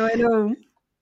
[0.00, 0.54] Hello, hello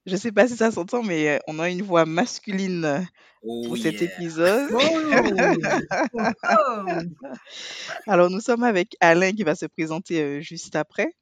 [0.05, 3.07] Je sais pas si ça s'entend, mais euh, on a une voix masculine
[3.41, 4.11] Oh pour cet yeah.
[4.11, 4.69] épisode.
[4.73, 4.77] Oh.
[8.07, 11.13] Alors, nous sommes avec Alain qui va se présenter euh, juste après.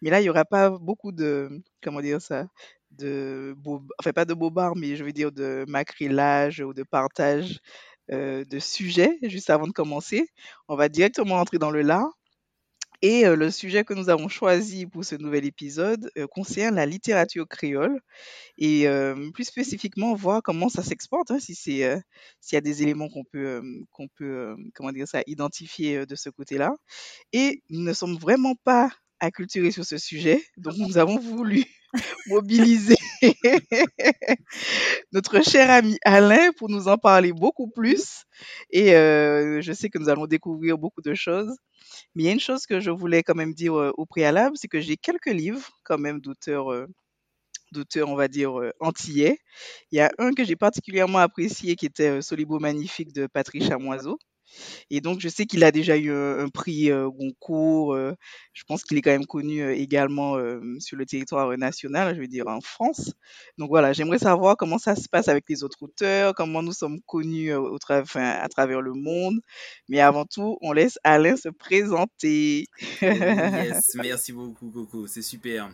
[0.00, 1.50] Mais là, il n'y aura pas beaucoup de,
[1.82, 2.46] comment dire ça,
[2.92, 7.58] de beau, enfin pas de bobards, mais je veux dire de macrillage ou de partage
[8.10, 10.26] euh, de sujets juste avant de commencer.
[10.66, 12.08] On va directement entrer dans le lard.
[13.00, 16.86] Et euh, le sujet que nous avons choisi pour ce nouvel épisode euh, concerne la
[16.86, 18.00] littérature créole
[18.58, 22.00] et euh, plus spécifiquement voir comment ça s'exporte, hein, si c'est
[22.40, 26.30] s'il y a des éléments qu'on peut qu'on peut comment dire ça identifier de ce
[26.30, 26.72] côté-là.
[27.32, 31.64] Et nous ne sommes vraiment pas acculturés sur ce sujet, donc nous avons voulu
[32.26, 32.96] mobiliser
[35.12, 38.24] notre cher ami Alain pour nous en parler beaucoup plus.
[38.70, 41.56] Et euh, je sais que nous allons découvrir beaucoup de choses.
[42.14, 44.56] Mais il y a une chose que je voulais quand même dire euh, au préalable,
[44.56, 46.86] c'est que j'ai quelques livres quand même d'auteurs, euh,
[47.72, 49.38] d'auteurs, on va dire, antillais.
[49.90, 54.18] Il y a un que j'ai particulièrement apprécié qui était Solibo Magnifique de Patrice Chamoiseau.
[54.90, 57.94] Et donc, je sais qu'il a déjà eu un, un prix euh, Goncourt.
[57.94, 58.14] euh,
[58.52, 62.14] je pense qu'il est quand même connu euh, également euh, sur le territoire euh, national,
[62.16, 63.12] je veux dire en France.
[63.58, 67.00] Donc voilà, j'aimerais savoir comment ça se passe avec les autres auteurs, comment nous sommes
[67.06, 69.40] connus euh, au tra- enfin, à travers le monde.
[69.88, 72.66] Mais avant tout, on laisse Alain se présenter.
[73.02, 75.70] Oh yes, merci beaucoup Coco, c'est super.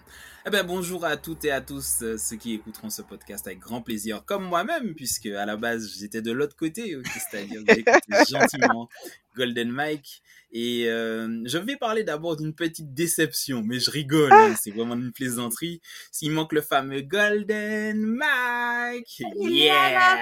[0.46, 3.60] Eh ben bonjour à toutes et à tous euh, ceux qui écouteront ce podcast avec
[3.60, 8.24] grand plaisir, comme moi-même, puisque à la base j'étais de l'autre côté, c'est-à-dire que j'écoutais
[8.30, 8.90] gentiment
[9.34, 10.22] Golden Mike.
[10.52, 14.96] Et euh, je vais parler d'abord d'une petite déception, mais je rigole, hein, c'est vraiment
[14.96, 15.80] une plaisanterie.
[16.12, 20.18] S'il manque le fameux Golden Mike, yeah!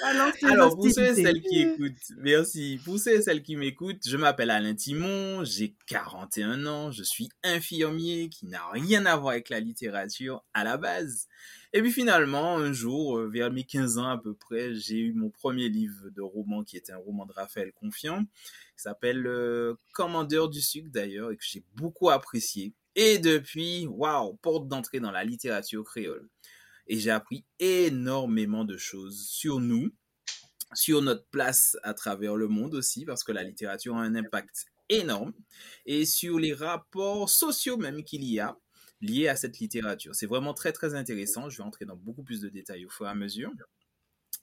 [0.04, 2.80] Alors, c'est Alors, pour ceux et celles qui écoutent, merci.
[2.84, 7.28] Pour ceux et celles qui m'écoutent, je m'appelle Alain Timon, j'ai 41 ans, je suis
[7.44, 11.28] infirmier qui n'a rien à voir avec la littérature à la base.
[11.76, 15.12] Et puis finalement, un jour, euh, vers mes 15 ans à peu près, j'ai eu
[15.12, 19.74] mon premier livre de roman qui était un roman de Raphaël Confiant, qui s'appelle euh,
[19.92, 22.72] Commandeur du sucre d'ailleurs, et que j'ai beaucoup apprécié.
[22.94, 26.26] Et depuis, waouh, porte d'entrée dans la littérature créole.
[26.86, 29.90] Et j'ai appris énormément de choses sur nous,
[30.72, 34.64] sur notre place à travers le monde aussi, parce que la littérature a un impact
[34.88, 35.34] énorme,
[35.84, 38.56] et sur les rapports sociaux même qu'il y a
[39.00, 40.14] liés à cette littérature.
[40.14, 41.48] C'est vraiment très très intéressant.
[41.48, 43.52] Je vais entrer dans beaucoup plus de détails au fur et à mesure.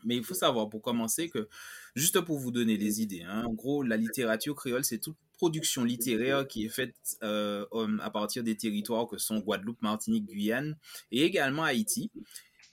[0.05, 1.47] Mais il faut savoir pour commencer que,
[1.95, 5.83] juste pour vous donner les idées, hein, en gros, la littérature créole, c'est toute production
[5.83, 10.77] littéraire qui est faite euh, um, à partir des territoires que sont Guadeloupe, Martinique, Guyane
[11.11, 12.11] et également Haïti.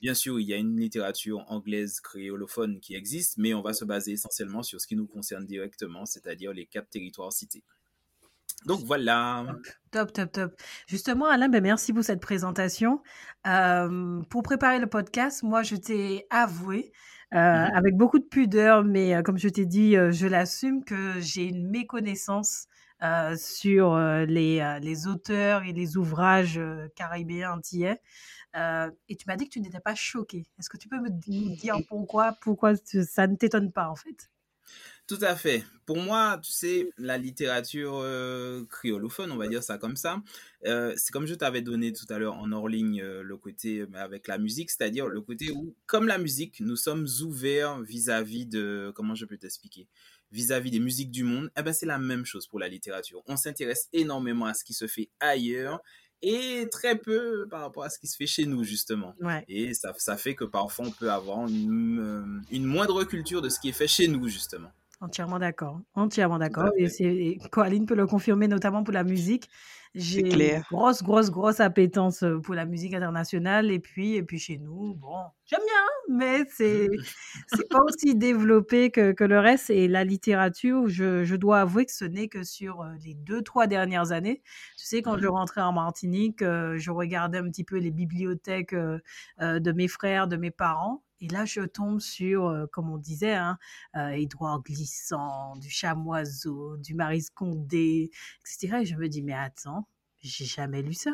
[0.00, 3.84] Bien sûr, il y a une littérature anglaise créolophone qui existe, mais on va se
[3.84, 7.62] baser essentiellement sur ce qui nous concerne directement, c'est-à-dire les quatre territoires cités.
[8.66, 9.46] Donc voilà.
[9.90, 10.52] Top, top, top.
[10.86, 13.02] Justement, Alain, ben merci pour cette présentation.
[13.46, 16.92] Euh, pour préparer le podcast, moi, je t'ai avoué,
[17.34, 17.74] euh, Mhm.
[17.74, 21.68] avec beaucoup de pudeur, mais euh, comme je t'ai dit, je l'assume que j'ai une
[21.70, 22.66] méconnaissance
[23.36, 26.60] sur les, les auteurs et les ouvrages
[26.94, 27.98] caribéens antillais.
[28.54, 30.44] Et tu m'as dit que tu n'étais pas choqué.
[30.58, 34.28] Est-ce que tu peux me dire pourquoi, pourquoi tu- ça ne t'étonne pas en fait?
[35.10, 35.64] Tout à fait.
[35.86, 40.22] Pour moi, tu sais, la littérature euh, créolophone, on va dire ça comme ça,
[40.66, 43.80] euh, c'est comme je t'avais donné tout à l'heure en hors ligne euh, le côté
[43.80, 48.46] euh, avec la musique, c'est-à-dire le côté où, comme la musique, nous sommes ouverts vis-à-vis
[48.46, 49.88] de, comment je peux t'expliquer,
[50.30, 53.20] vis-à-vis des musiques du monde, eh ben c'est la même chose pour la littérature.
[53.26, 55.82] On s'intéresse énormément à ce qui se fait ailleurs
[56.22, 59.16] et très peu par rapport à ce qui se fait chez nous, justement.
[59.20, 59.44] Ouais.
[59.48, 63.58] Et ça, ça fait que parfois on peut avoir une, une moindre culture de ce
[63.58, 64.70] qui est fait chez nous, justement.
[65.02, 65.80] Entièrement d'accord.
[65.94, 66.66] Entièrement d'accord.
[66.66, 69.48] à Et et Coraline peut le confirmer, notamment pour la musique.
[69.94, 73.70] J'ai une grosse, grosse, grosse appétence euh, pour la musique internationale.
[73.70, 75.16] Et puis, et puis chez nous, bon,
[75.46, 76.88] j'aime bien, mais c'est
[77.46, 79.70] c'est pas aussi développé que, que le reste.
[79.70, 83.40] Et la littérature, je, je dois avouer que ce n'est que sur euh, les deux,
[83.42, 84.42] trois dernières années.
[84.76, 85.30] Tu sais, quand je Mhm.
[85.30, 90.36] rentrais en Martinique, euh, je regardais un petit peu les bibliothèques de mes frères, de
[90.36, 91.02] mes parents.
[91.20, 93.58] Et là, je tombe sur, euh, comme on disait, hein,
[93.96, 98.78] euh, Édouard Glissant, du Chamoiseau, du Marie Condé, etc.
[98.82, 99.86] Et je me dis, mais attends,
[100.22, 101.12] j'ai jamais lu ça.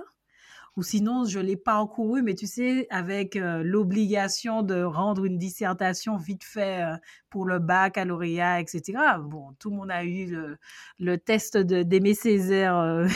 [0.76, 6.19] Ou sinon, je l'ai parcouru, mais tu sais, avec euh, l'obligation de rendre une dissertation
[6.19, 6.97] vite fait euh,
[7.31, 8.99] pour le baccalauréat, etc.
[9.23, 10.59] Bon, tout le monde a eu le,
[10.99, 13.06] le test d'Aimé Césaire à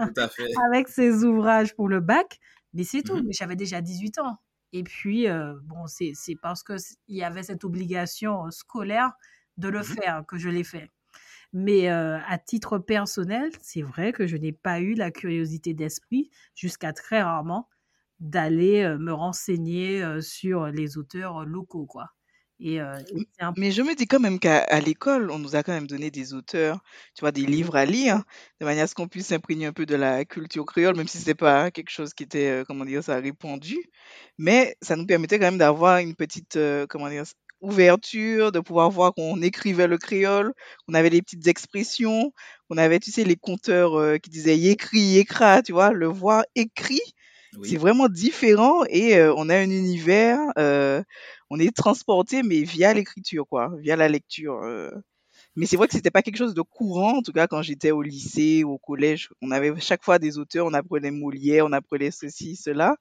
[0.72, 2.38] avec ses ouvrages pour le bac,
[2.72, 3.16] mais c'est tout.
[3.16, 3.24] Mhm.
[3.26, 4.38] Mais j'avais déjà 18 ans.
[4.72, 6.78] Et puis, euh, bon, c'est parce qu'il
[7.08, 9.12] y avait cette obligation euh, scolaire
[9.58, 9.96] de le Mhm.
[9.96, 10.88] faire que je l'ai fait.
[11.52, 16.30] Mais euh, à titre personnel, c'est vrai que je n'ai pas eu la curiosité d'esprit,
[16.54, 17.68] jusqu'à très rarement,
[18.20, 22.10] d'aller me renseigner sur les auteurs locaux, quoi.
[22.60, 25.56] Et euh, et c'est un Mais je me dis quand même qu'à l'école, on nous
[25.56, 26.80] a quand même donné des auteurs,
[27.14, 28.22] tu vois, des livres à lire,
[28.60, 31.18] de manière à ce qu'on puisse s'imprégner un peu de la culture créole, même si
[31.18, 33.78] c'était pas quelque chose qui était, euh, comment dire ça, répandu.
[34.38, 37.24] Mais ça nous permettait quand même d'avoir une petite, euh, comment dire,
[37.60, 40.52] ouverture, de pouvoir voir qu'on écrivait le créole,
[40.86, 42.32] qu'on avait les petites expressions,
[42.68, 46.44] qu'on avait, tu sais, les conteurs euh, qui disaient écrit, écra, tu vois, le voir
[46.54, 47.00] écrit,
[47.62, 51.02] c'est vraiment différent et euh, on a un univers, euh,
[51.52, 54.62] on est transporté, mais via l'écriture, quoi, via la lecture.
[54.64, 54.90] euh.
[55.56, 57.90] Mais c'est vrai que c'était pas quelque chose de courant, en tout cas quand j'étais
[57.90, 59.30] au lycée ou au collège.
[59.42, 62.96] On avait chaque fois des auteurs, on apprenait Molière, on apprenait ceci, cela.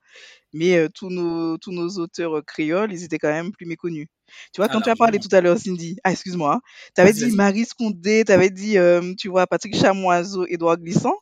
[0.54, 4.08] Mais euh, tous nos tous nos auteurs euh, créoles, ils étaient quand même plus méconnus.
[4.54, 6.62] Tu vois, quand tu as parlé tout à l'heure, Cindy, ah excuse-moi,
[6.96, 7.32] tu avais dit.
[7.32, 11.16] Marie Scondé, tu avais dit, euh, tu vois, Patrick Chamoiseau, Édouard Glissant.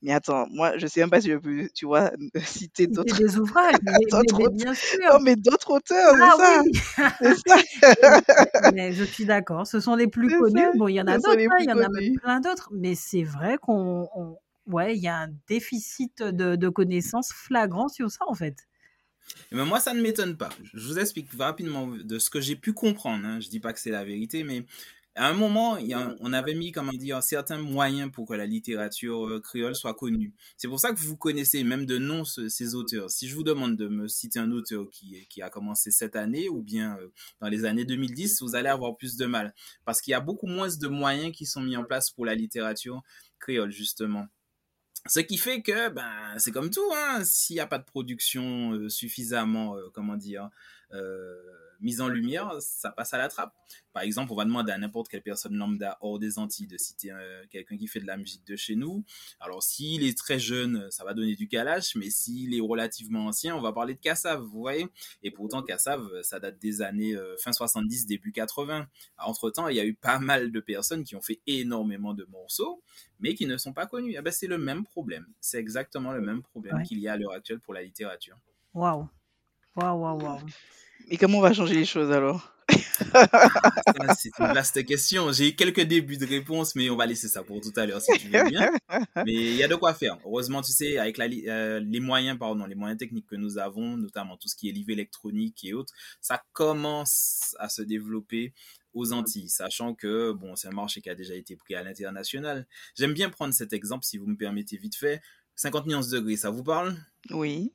[0.00, 2.12] Mais attends, moi, je sais même pas si je peux, tu vois,
[2.44, 4.56] citer d'autres des ouvrages, mais, mais- d'autres mais auteurs.
[4.56, 4.72] bien
[5.12, 6.80] Non, mais d'autres auteurs, Ah c'est ça, oui,
[7.20, 9.66] c'est ça, mais je suis d'accord.
[9.66, 10.60] Ce sont les plus c'est connus.
[10.60, 10.72] ça.
[10.76, 12.94] Bon, il y en a d'autres, hein, il y en a même plein d'autres, mais
[12.94, 14.36] c'est vrai qu'on, on-
[14.66, 18.54] ouais, il y a un déficit de, de connaissances flagrant sur ça, en fait.
[19.52, 20.48] Mais moi, ça ne m'étonne pas.
[20.74, 23.26] Je vous explique rapidement de ce que j'ai pu comprendre.
[23.26, 23.40] Hein.
[23.40, 24.64] Je dis pas que c'est la vérité, mais
[25.18, 28.34] à un moment, il y a, on avait mis, comment dire, certains moyens pour que
[28.34, 30.32] la littérature euh, créole soit connue.
[30.56, 33.10] C'est pour ça que vous connaissez même de nom ce- ces auteurs.
[33.10, 36.48] Si je vous demande de me citer un auteur qui, qui a commencé cette année
[36.48, 37.08] ou bien euh,
[37.40, 39.54] dans les années 2010, vous allez avoir plus de mal.
[39.84, 42.34] Parce qu'il y a beaucoup moins de moyens qui sont mis en place pour la
[42.34, 43.02] littérature
[43.38, 44.26] créole, justement.
[45.06, 48.72] Ce qui fait que, ben, c'est comme tout, hein, s'il n'y a pas de production
[48.74, 50.50] euh, suffisamment, euh, comment dire,
[50.92, 51.34] euh,
[51.80, 53.54] mise en lumière, ça passe à la trappe.
[53.92, 57.10] Par exemple, on va demander à n'importe quelle personne lambda hors des Antilles de citer
[57.12, 59.04] euh, quelqu'un qui fait de la musique de chez nous.
[59.40, 63.54] Alors, s'il est très jeune, ça va donner du calache, mais s'il est relativement ancien,
[63.56, 64.86] on va parler de Cassav, vous voyez.
[65.22, 68.86] Et pourtant, Cassav, ça date des années euh, fin 70, début 80.
[69.18, 72.82] Entre-temps, il y a eu pas mal de personnes qui ont fait énormément de morceaux,
[73.20, 74.14] mais qui ne sont pas connus.
[74.16, 75.26] Eh ben, c'est le même problème.
[75.40, 76.82] C'est exactement le même problème Ouais.
[76.84, 78.36] qu'il y a à l'heure actuelle pour la littérature.
[78.74, 79.08] Waouh,
[79.76, 80.40] waouh, waouh, waouh.
[81.10, 82.54] Mais comment on va changer les choses alors?
[82.98, 85.32] Ça, c'est une vaste question.
[85.32, 88.00] J'ai eu quelques débuts de réponse, mais on va laisser ça pour tout à l'heure
[88.00, 88.70] si tu veux bien.
[89.16, 90.18] Mais il y a de quoi faire.
[90.24, 93.96] Heureusement, tu sais, avec la, euh, les moyens, pardon, les moyens techniques que nous avons,
[93.96, 98.52] notamment tout ce qui est livre électronique et autres, ça commence à se développer
[98.94, 102.66] aux Antilles, sachant que bon, c'est un marché qui a déjà été pris à l'international.
[102.96, 105.20] J'aime bien prendre cet exemple, si vous me permettez vite fait.
[105.56, 106.96] 50 nuances degrés, ça vous parle?
[107.30, 107.72] Oui.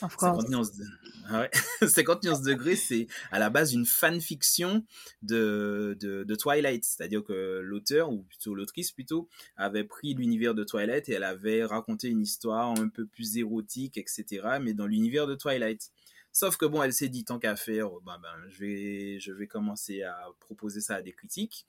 [0.00, 0.48] Of 50 course.
[0.50, 0.84] nuances, de...
[1.28, 1.50] ah ouais.
[1.88, 4.84] 50 nuances degrés, c'est à la base une fanfiction
[5.22, 6.84] de, de, de Twilight.
[6.84, 11.64] C'est-à-dire que l'auteur, ou plutôt l'autrice plutôt, avait pris l'univers de Twilight et elle avait
[11.64, 15.90] raconté une histoire un peu plus érotique, etc., mais dans l'univers de Twilight.
[16.34, 19.46] Sauf que bon, elle s'est dit, tant qu'à faire, ben, ben, je, vais, je vais
[19.46, 21.66] commencer à proposer ça à des critiques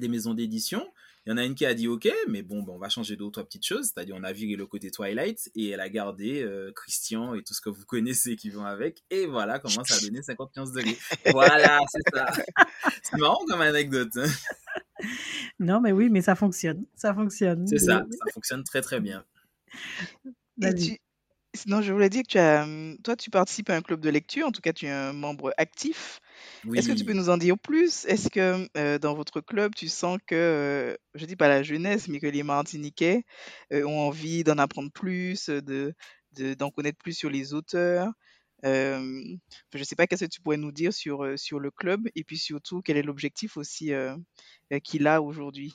[0.00, 0.86] des maisons d'édition.
[1.26, 3.16] Il y en a une qui a dit OK, mais bon, ben, on va changer
[3.16, 3.86] deux ou trois petites choses.
[3.86, 7.52] C'est-à-dire, on a viré le côté Twilight et elle a gardé euh, Christian et tout
[7.52, 9.02] ce que vous connaissez qui vont avec.
[9.10, 10.96] Et voilà comment ça a donné 51 degrés.
[11.32, 12.32] Voilà, c'est ça.
[13.02, 14.16] C'est marrant comme anecdote.
[14.16, 14.26] hein.
[15.60, 16.84] Non, mais oui, mais ça fonctionne.
[16.96, 17.66] Ça fonctionne.
[17.66, 19.24] C'est ça, ça fonctionne très très bien.
[20.62, 20.98] Et tu,
[21.62, 24.10] Sinon, je voulais dire que tu as, hum, toi, tu participes à un club de
[24.10, 26.20] lecture, en tout cas, tu es un membre actif.
[26.74, 28.04] Est-ce que tu peux nous en dire plus?
[28.06, 32.08] Est-ce que euh, dans votre club, tu sens que, euh, je dis pas la jeunesse,
[32.08, 33.24] mais que les Martiniquais
[33.72, 35.94] euh, ont envie d'en apprendre plus, de,
[36.32, 38.12] de- d'en connaître plus sur les auteurs?
[38.64, 39.22] Euh,
[39.74, 42.08] je sais pas, qu'est-ce que tu pourrais nous dire sur, euh, sur le club?
[42.16, 43.92] Et puis surtout, quel est l'objectif aussi
[44.84, 45.72] qu'il a aujourd'hui?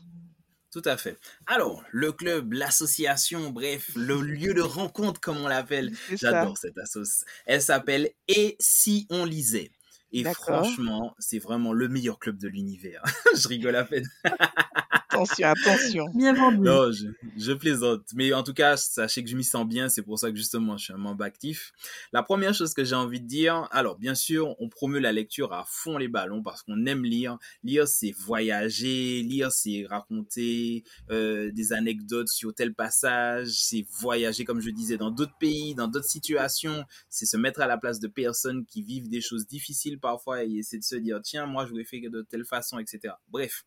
[0.74, 1.20] Tout à fait.
[1.46, 7.25] Alors, le club, l'association, bref, le lieu de rencontre, comme on l'appelle, j'adore cette assoce.
[7.46, 9.70] Elle s'appelle Et si on lisait?
[10.12, 13.03] Et franchement, c'est vraiment le meilleur club de l'univers.
[13.36, 14.08] Je rigole à peine.
[15.13, 16.05] Attention, attention.
[16.15, 16.60] Bien vendu.
[16.60, 18.01] Non, je, je plaisante.
[18.15, 19.89] Mais en tout cas, sachez que je m'y sens bien.
[19.89, 21.72] C'est pour ça que justement, je suis un membre actif.
[22.12, 25.53] La première chose que j'ai envie de dire, alors bien sûr, on promeut la lecture
[25.53, 27.38] à fond les ballons parce qu'on aime lire.
[27.63, 29.22] Lire, c'est voyager.
[29.22, 33.50] Lire, c'est raconter euh, des anecdotes sur tel passage.
[33.50, 36.86] C'est voyager, comme je disais, dans d'autres pays, dans d'autres situations.
[37.10, 40.51] C'est se mettre à la place de personnes qui vivent des choses difficiles parfois et
[40.58, 43.13] essayer de se dire, tiens, moi, je voudrais faire de telle façon, etc.
[43.29, 43.63] Bref,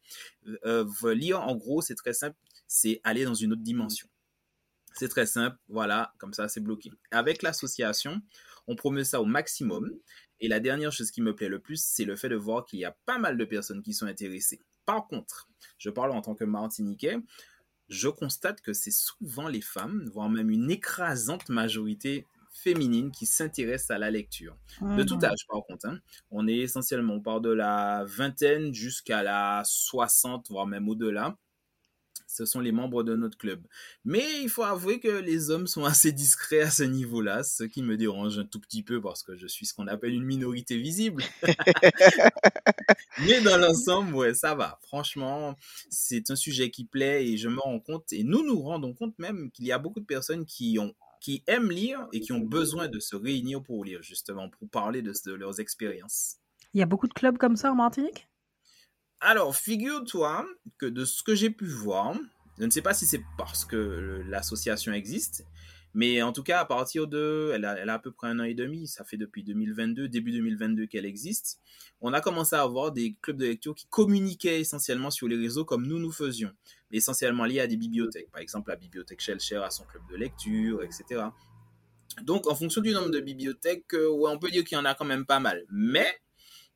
[0.64, 0.84] euh,
[1.14, 4.08] lire, en gros, c'est très simple, c'est aller dans une autre dimension.
[4.94, 6.90] C'est très simple, voilà, comme ça, c'est bloqué.
[7.10, 8.22] Avec l'association,
[8.66, 9.90] on promeut ça au maximum.
[10.40, 12.78] Et la dernière chose qui me plaît le plus, c'est le fait de voir qu'il
[12.78, 14.60] y a pas mal de personnes qui sont intéressées.
[14.84, 17.18] Par contre, je parle en tant que Martiniquais,
[17.88, 22.26] je constate que c'est souvent les femmes, voire même une écrasante majorité
[22.62, 24.56] féminine qui s'intéressent à la lecture.
[24.80, 25.24] De tout Mhm.
[25.24, 25.86] âge, par contre.
[25.86, 25.98] hein.
[26.30, 31.36] On est essentiellement, on part de la vingtaine jusqu'à la 60, voire même au-delà.
[32.28, 33.62] Ce sont les membres de notre club.
[34.04, 37.82] Mais il faut avouer que les hommes sont assez discrets à ce niveau-là, ce qui
[37.82, 40.76] me dérange un tout petit peu parce que je suis ce qu'on appelle une minorité
[40.76, 41.22] visible.
[43.26, 44.78] Mais dans l'ensemble, ouais, ça va.
[44.82, 45.56] Franchement,
[45.90, 49.18] c'est un sujet qui plaît et je me rends compte, et nous nous rendons compte
[49.18, 50.94] même qu'il y a beaucoup de personnes qui ont
[51.26, 55.02] qui aiment lire et qui ont besoin de se réunir pour lire, justement, pour parler
[55.02, 56.36] de, de leurs expériences.
[56.72, 58.28] Il y a beaucoup de clubs comme ça en Martinique?
[59.18, 60.46] Alors, figure-toi
[60.78, 62.14] que de ce que j'ai pu voir,
[62.60, 65.44] je ne sais pas si c'est parce que l'association existe,
[65.96, 67.52] mais en tout cas, à partir de.
[67.54, 70.84] Elle a, à peu près un an et demi, ça fait depuis 2022, début 2022
[70.84, 71.58] qu'elle existe.
[72.02, 75.64] On a commencé à avoir des clubs de lecture qui communiquaient essentiellement sur les réseaux
[75.64, 76.52] comme nous nous faisions,
[76.92, 78.30] essentiellement liés à des bibliothèques.
[78.30, 81.24] Par exemple, la bibliothèque Shellshare a son club de lecture, etc.
[82.24, 84.94] Donc, en fonction du nombre de bibliothèques, euh, on peut dire qu'il y en a
[84.94, 85.64] quand même pas mal.
[85.70, 86.20] Mais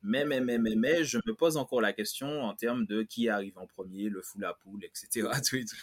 [0.03, 3.29] mais, mais, mais, mais, mais, je me pose encore la question en termes de qui
[3.29, 5.29] arrive en premier, le fou, la poule, etc.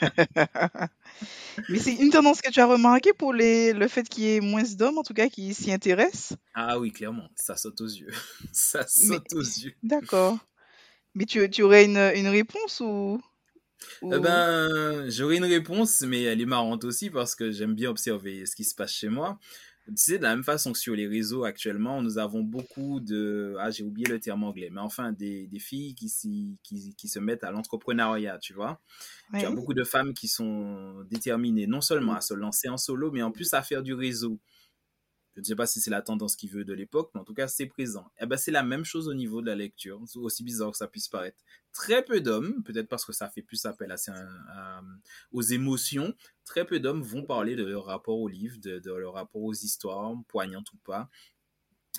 [1.68, 4.40] Mais c'est une tendance que tu as remarqué pour les, le fait qu'il y ait
[4.40, 6.36] moins d'hommes, en tout cas, qui s'y intéressent?
[6.54, 8.10] Ah oui, clairement, ça saute aux yeux.
[8.52, 9.74] ça Mais, saute aux yeux.
[9.82, 10.38] d'accord.
[11.14, 13.20] Mais tu, tu aurais une, une réponse ou,
[14.02, 18.46] Eh ben, j'aurais une réponse, mais elle est marrante aussi parce que j'aime bien observer
[18.46, 19.38] ce qui se passe chez moi.
[19.90, 23.56] Tu sais, de la même façon que sur les réseaux actuellement, nous avons beaucoup de...
[23.58, 27.18] Ah, j'ai oublié le terme anglais, mais enfin, des, des filles qui, qui, qui se
[27.18, 28.80] mettent à l'entrepreneuriat, tu vois.
[29.36, 33.10] Tu as beaucoup de femmes qui sont déterminées non seulement à se lancer en solo,
[33.10, 34.38] mais en plus à faire du réseau.
[35.36, 37.34] Je ne sais pas si c'est la tendance qui veut de l'époque, mais en tout
[37.34, 38.10] cas, c'est présent.
[38.20, 40.88] Et ben, c'est la même chose au niveau de la lecture, aussi bizarre que ça
[40.88, 41.38] puisse paraître.
[41.72, 43.96] Très peu d'hommes, peut-être parce que ça fait plus appel à,
[44.52, 44.82] à-
[45.32, 49.42] aux émotions, très peu d'hommes vont parler de leur rapport au livre, de, leur rapport
[49.42, 51.08] aux histoires, poignantes ou pas,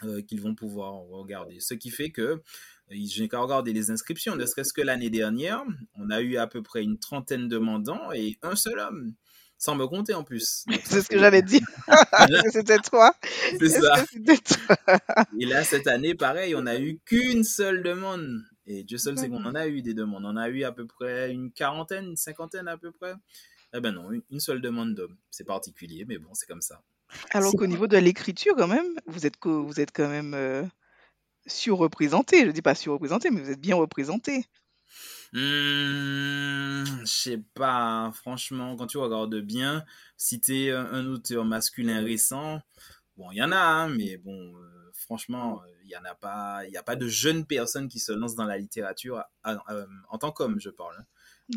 [0.03, 1.59] euh, qu'ils vont pouvoir regarder.
[1.59, 2.39] Ce qui fait que euh,
[2.89, 5.63] je n'ai qu'à regarder les inscriptions, ne serait-ce que l'année dernière,
[5.95, 9.13] on a eu à peu près une trentaine de mandants et un seul homme,
[9.62, 10.65] sans me compter en plus.
[10.86, 11.20] C'est ce que fait...
[11.20, 11.62] j'allais dire.
[11.88, 13.13] Est-ce que c'était toi?
[13.60, 14.03] C'est ça.
[14.03, 14.98] toi?
[15.39, 18.41] Et là, cette année, pareil, on a eu qu'une seule demande.
[18.65, 19.51] Et Dieu seul sait qu'on D'accord.
[19.51, 20.25] en a eu des demandes.
[20.25, 23.13] On a eu à peu près une quarantaine, une cinquantaine à peu près.
[23.75, 25.15] Eh ben non, une- seule demande d'homme.
[25.30, 26.82] C'est particulier, mais bon, c'est comme ça.
[27.32, 30.63] Alors qu'au niveau de l'écriture, quand même, vous êtes, co- vous êtes quand même euh,
[31.46, 32.46] surreprésenté.
[32.48, 34.44] Je dis pas surreprésenté, mais vous êtes bien représenté.
[35.33, 39.85] Hmm, je sais pas, franchement, quand tu regardes bien,
[40.17, 42.59] si t'es un, un auteur masculin récent,
[43.17, 46.65] bon, il y en a, hein, mais bon, euh, franchement, il y en a pas,
[46.67, 49.73] il y a pas de jeunes personnes qui se lancent dans la littérature à- à-
[49.73, 50.95] euh, en tant qu'homme, je parle.
[51.00, 51.05] hein.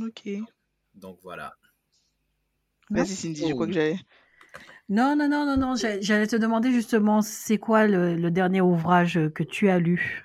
[0.01, 0.47] Ok.
[0.95, 1.55] Donc voilà.
[2.91, 3.99] Non Vas-y, Cindy, je crois que j'allais.
[4.89, 9.43] Non, non, non, non, J'allais te demander justement, c'est quoi le, le dernier ouvrage que
[9.43, 10.25] tu as lu?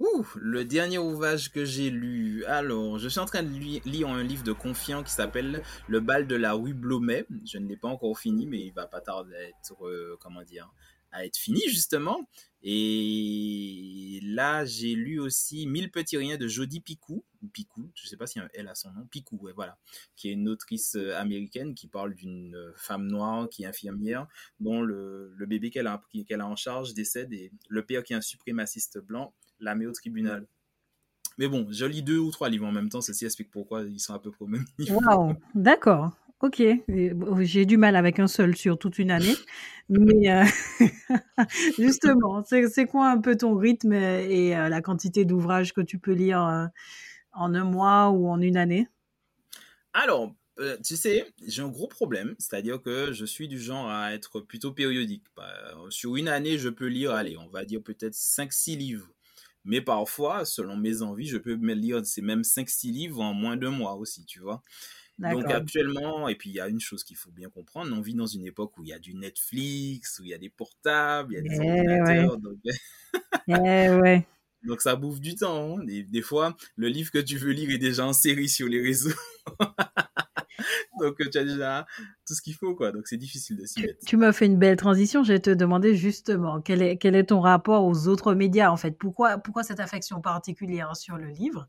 [0.00, 2.42] Ouh, le dernier ouvrage que j'ai lu.
[2.46, 6.26] Alors, je suis en train de lire un livre de Confiant qui s'appelle Le bal
[6.26, 7.26] de la rue Blomet.
[7.44, 10.16] Je ne l'ai pas encore fini, mais il va pas tarder à être, euh,
[11.12, 12.26] à être fini justement.
[12.62, 18.26] Et là, j'ai lu aussi Mille petits riens de Jodie Picou, Picou, je sais pas
[18.26, 19.78] si un L a son nom, Picou, voilà,
[20.16, 24.26] qui est une autrice euh, américaine qui parle d'une euh, femme noire qui est infirmière,
[24.60, 28.14] dont le, le bébé qu'elle a, qu'elle a en charge décède et le père qui
[28.14, 30.46] est un suprémaciste blanc la met au tribunal.
[31.38, 33.98] Mais bon, je lis deux ou trois livres en même temps, ceci explique pourquoi ils
[33.98, 35.00] sont à peu près au même niveau.
[35.00, 36.10] Waouh, d'accord.
[36.42, 36.62] Ok,
[37.40, 39.34] j'ai du mal avec un seul sur toute une année,
[39.90, 40.44] mais euh,
[41.78, 46.12] justement, c'est quoi un peu ton rythme et, euh, la quantité d'ouvrages que tu peux
[46.14, 46.66] lire euh,
[47.32, 48.88] en un mois ou en une année?
[49.92, 50.34] Alors,
[50.82, 54.72] tu sais, j'ai un gros problème, c'est-à-dire que je suis du genre à être plutôt
[54.72, 55.24] périodique.
[55.36, 55.52] Bah,
[55.90, 59.10] sur une année, je peux lire, allez, on va dire peut-être 5-6 livres.
[59.70, 63.56] Mais parfois, selon mes envies, je peux me lire ces mêmes 5-6 livres en moins
[63.56, 64.62] d'un mois aussi, tu vois.
[65.16, 68.14] Donc actuellement, et puis il y a une chose qu'il faut bien comprendre, on vit
[68.14, 71.34] dans une époque où il y a du Netflix, où il y a des portables,
[71.34, 72.38] il y a des eh ordinateurs.
[72.38, 72.58] Donc...
[73.46, 74.26] Eh ouais.
[74.64, 74.80] Donc...
[74.80, 75.78] ça bouffe du temps.
[75.78, 75.84] Hein.
[75.84, 79.14] Des, fois, le livre que tu veux lire est déjà en série sur les réseaux.
[81.00, 81.86] donc tu as déjà
[82.26, 82.92] tout ce qu'il faut, quoi.
[82.92, 84.04] Donc c'est difficile de s'y mettre.
[84.06, 85.22] Tu m'as fait une belle transition.
[85.22, 88.76] Je vais te demander justement quel est, quel est ton rapport aux autres médias, en
[88.76, 88.92] fait?
[88.92, 91.68] Pourquoi, pourquoi cette affection particulière sur le livre?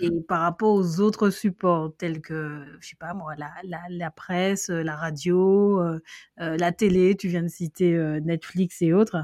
[0.00, 3.80] Et mmh par rapport aux autres supports tels que, je sais pas moi, la, la,
[3.90, 6.00] la presse, euh, la radio, euh,
[6.40, 9.18] euh, la télé, tu viens de citer Netflix et autres,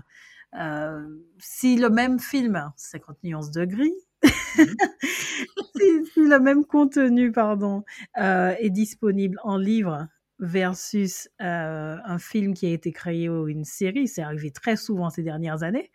[1.38, 4.28] si le même film, 50 nuances de gris, mmh
[6.14, 7.84] si, le même contenu, pardon,
[8.16, 10.08] est disponible en livre
[10.40, 15.22] versus un film qui a été créé ou une série, c'est arrivé très souvent ces
[15.22, 15.90] dernières années,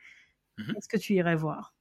[0.58, 1.74] mmh est-ce que tu irais voir?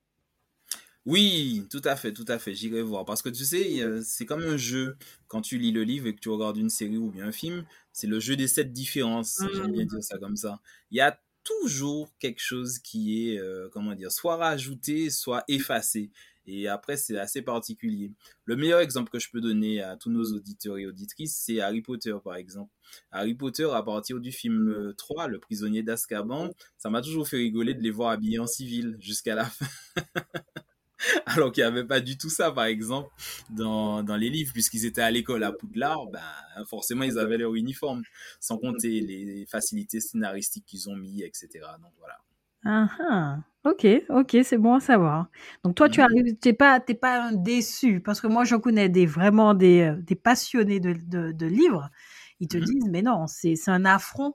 [1.05, 2.55] Oui, tout à fait, tout à fait.
[2.55, 3.05] J'irai voir.
[3.05, 4.97] Parce que tu sais, c'est comme un jeu.
[5.27, 7.65] Quand tu lis le livre et que tu regardes une série ou bien un film,
[7.93, 9.43] c'est le jeu des sept différences.
[9.53, 9.89] J'aime bien mmh.
[9.89, 10.61] dire ça comme ça.
[10.91, 16.11] Il y a toujours quelque chose qui est, euh, comment dire, soit rajouté, soit effacé.
[16.45, 18.13] Et après, c'est assez particulier.
[18.45, 21.83] Le meilleur exemple que je peux donner à tous nos auditeurs et auditrices, c'est Harry
[21.83, 22.73] Potter, par exemple.
[23.13, 27.75] Harry Potter, à partir du film 3, Le prisonnier d'Azkaban, ça m'a toujours fait rigoler
[27.75, 29.67] de les voir habillés en civil jusqu'à la fin.
[31.27, 33.11] alors qu'il n'y avait pas du tout ça, par exemple,
[33.51, 37.55] dans, dans les livres, puisqu'ils étaient à l'école à Poudlard, ben, forcément, ils avaient leur
[37.55, 38.03] uniforme,
[38.41, 41.49] sans compter les facilités scénaristiques qu'ils ont mis, etc.
[41.81, 42.19] Donc voilà.
[42.65, 43.39] Ah, ah.
[43.65, 45.27] ok, ok, c'est bon à savoir.
[45.65, 48.89] Donc toi, tu arrives, t'es pas, t'es pas un déçu, parce que moi, je connais
[48.89, 51.91] des vraiment des, euh, des passionnés de, de, de livres.
[52.39, 54.35] Ils te mmh disent, mais non, c'est un affront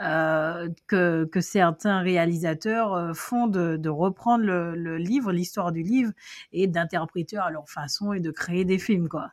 [0.00, 5.82] euh, que, que, certains réalisateurs euh, font de, de reprendre le, le livre, l'histoire du
[5.82, 6.12] livre,
[6.52, 9.32] et d'interpréter à leur façon et de créer des films, quoi.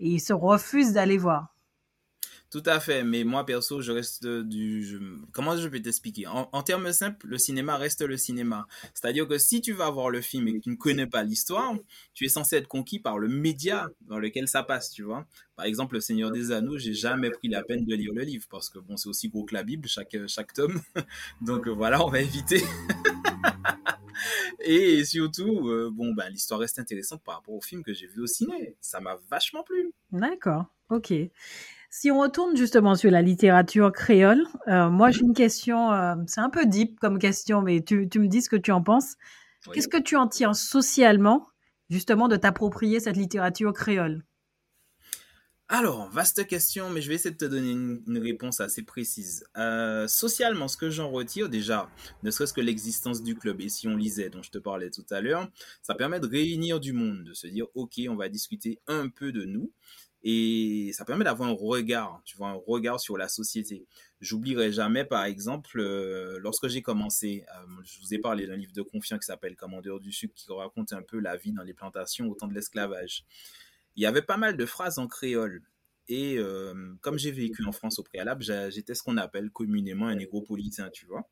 [0.00, 1.54] Et ils se refusent d'aller voir.
[2.50, 4.98] Tout à fait, mais moi perso, je reste du.
[5.32, 6.26] Comment je peux t'expliquer?
[6.26, 8.66] En, termes simples, le cinéma reste le cinéma.
[8.94, 11.74] C'est-à-dire que si tu vas voir le film et que tu ne connais pas l'histoire,
[12.14, 15.26] tu es censé être conquis par le média dans lequel ça passe, tu vois.
[15.56, 18.46] Par exemple, Le Seigneur des Anneaux, j'ai jamais pris la peine de lire le livre
[18.48, 20.80] parce que bon, c'est aussi gros que la Bible, chaque, chaque tome.
[21.42, 22.62] Donc voilà, on va éviter.
[24.60, 28.22] et surtout, euh, bon, ben, l'histoire reste intéressante par rapport au film que j'ai vu
[28.22, 28.76] au ciné.
[28.80, 29.92] Ça m'a vachement plu.
[30.12, 31.12] D'accord, ok.
[31.90, 36.40] Si on retourne justement sur la littérature créole, euh, moi j'ai une question, euh, c'est
[36.40, 39.16] un peu deep comme question, mais tu, tu, me dis ce que tu en penses.
[39.72, 41.48] Qu'est-ce que tu en tires socialement,
[41.90, 44.24] justement, de t'approprier cette littérature créole?
[45.70, 49.44] Alors, vaste question, mais je vais essayer de te donner une, réponse assez précise.
[49.58, 51.90] Euh, socialement, ce que j'en retire, déjà,
[52.22, 55.04] ne serait-ce que l'existence du club, et si on lisait, dont je te parlais tout
[55.10, 55.46] à l'heure,
[55.82, 59.30] ça permet de réunir du monde, de se dire, ok, on va discuter un peu
[59.30, 59.70] de nous,
[60.30, 63.86] et ça permet d'avoir un regard, tu vois, un regard sur la société.
[64.20, 68.74] J'oublierai jamais, par exemple, euh, lorsque j'ai commencé, euh, je vous ai parlé d'un livre
[68.74, 71.72] de confiance qui s'appelle Commandeur du sucre, qui raconte un peu la vie dans les
[71.72, 73.24] plantations au temps de l'esclavage.
[73.96, 75.62] Il y avait pas mal de phrases en créole.
[76.08, 80.16] Et euh, comme j'ai vécu en France au préalable, j'étais ce qu'on appelle communément un
[80.16, 81.26] négropolitain, tu vois.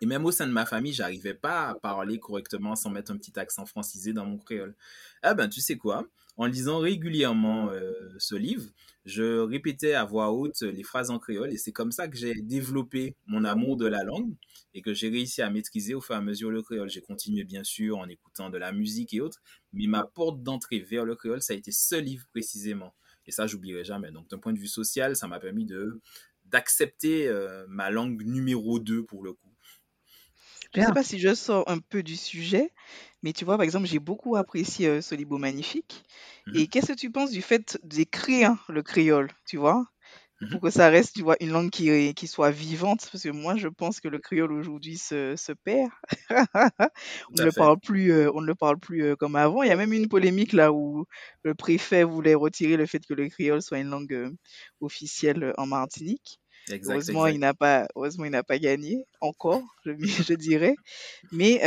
[0.00, 3.16] Et même au sein de ma famille, j'arrivais pas à parler correctement sans mettre un
[3.16, 4.74] petit accent francisé dans mon créole.
[5.22, 6.06] Ah ben, tu sais quoi?
[6.36, 8.64] En lisant régulièrement euh, ce livre,
[9.04, 12.34] je répétais à voix haute les phrases en créole et c'est comme ça que j'ai
[12.34, 14.34] développé mon amour de la langue
[14.72, 16.88] et que j'ai réussi à maîtriser au fur et à mesure le créole.
[16.88, 19.40] J'ai continué bien sûr en écoutant de la musique et autres,
[19.72, 22.94] mais ma porte d'entrée vers le créole, ça a été ce livre précisément.
[23.26, 24.10] Et ça, j'oublierai jamais.
[24.10, 26.00] Donc, d'un point de vue social, ça m'a permis de
[26.46, 29.49] d'accepter euh, ma langue numéro 2 pour le coup.
[30.72, 32.72] Je ne sais pas si je sors un peu du sujet,
[33.22, 36.04] mais tu vois, par exemple, j'ai beaucoup apprécié euh, Solibo Magnifique.
[36.46, 39.84] Mmh Et qu'est-ce que tu penses du fait d'écrire le créole, tu vois?
[40.50, 43.56] pour que ça reste, tu vois, une langue qui, qui soit vivante, parce que moi,
[43.56, 45.90] je pense que le créole aujourd'hui se, se perd.
[47.32, 49.62] on, ne le parle plus, euh, on ne le parle plus euh, comme avant.
[49.62, 51.06] Il y a même une polémique là où
[51.44, 54.30] le préfet voulait retirer le fait que le créole soit une langue euh,
[54.80, 56.39] officielle en Martinique.
[56.84, 60.76] Heureusement, il n'a pas, heureusement, il n'a pas gagné encore, je, je dirais.
[61.32, 61.60] Mais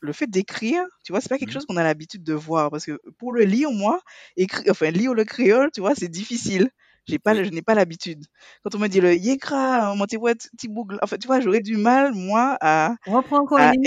[0.00, 2.70] le fait d'écrire, tu vois, c'est pas quelque mmh chose qu'on a l'habitude de voir
[2.70, 4.00] parce que pour le lire, moi,
[4.36, 6.70] écrire, enfin lire le créole, tu vois, c'est difficile.
[7.08, 8.26] J'ai pas, je n'ai pas l'habitude.
[8.62, 12.12] Quand on me dit le yekra, mon petit en fait, tu vois, j'aurais du mal,
[12.12, 12.96] moi, à.
[13.06, 13.72] Reprends encore à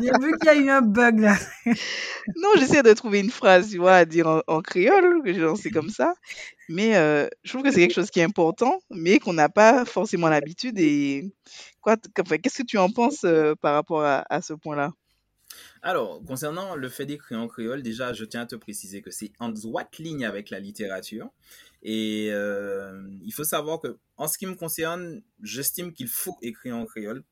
[0.00, 1.36] J'ai vu qu'il y a eu un bug là.
[2.36, 5.70] non, j'essaie de trouver une phrase, tu vois, à dire en, créole, que j'ai lancé
[5.70, 6.14] comme ça.
[6.68, 9.84] Mais euh, je trouve que c'est quelque chose qui est important, mais qu'on n'a pas
[9.84, 10.78] forcément l'habitude.
[10.78, 11.32] Et
[11.80, 14.92] quoi, qu'est-ce que tu en penses euh, par rapport à, à ce point-là?
[15.84, 19.32] Alors, concernant le fait d'écrire en créole, déjà, je tiens à te préciser que c'est
[19.38, 21.30] en droite ligne avec la littérature.
[21.82, 26.74] Et euh, il faut savoir que, en ce qui me concerne, j'estime qu'il faut écrire
[26.74, 27.22] en créole,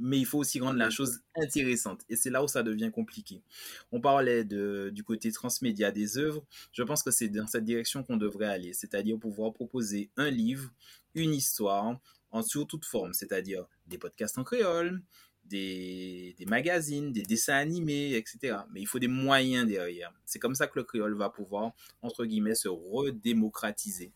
[0.00, 2.00] mais il faut aussi rendre la chose intéressante.
[2.08, 3.42] Et c'est là où ça devient compliqué.
[3.92, 6.46] On parlait du côté transmédia des œuvres.
[6.72, 10.70] Je pense que c'est dans cette direction qu'on devrait aller, c'est-à-dire pouvoir proposer un livre,
[11.14, 12.00] une histoire,
[12.30, 15.02] en sur toute forme, c'est-à-dire des podcasts en créole,
[15.48, 18.58] des, magazines, des dessins animés, etc.
[18.72, 20.12] Mais il faut des moyens derrière.
[20.24, 24.12] C'est comme ça que le créole va pouvoir, entre guillemets, se redémocratiser.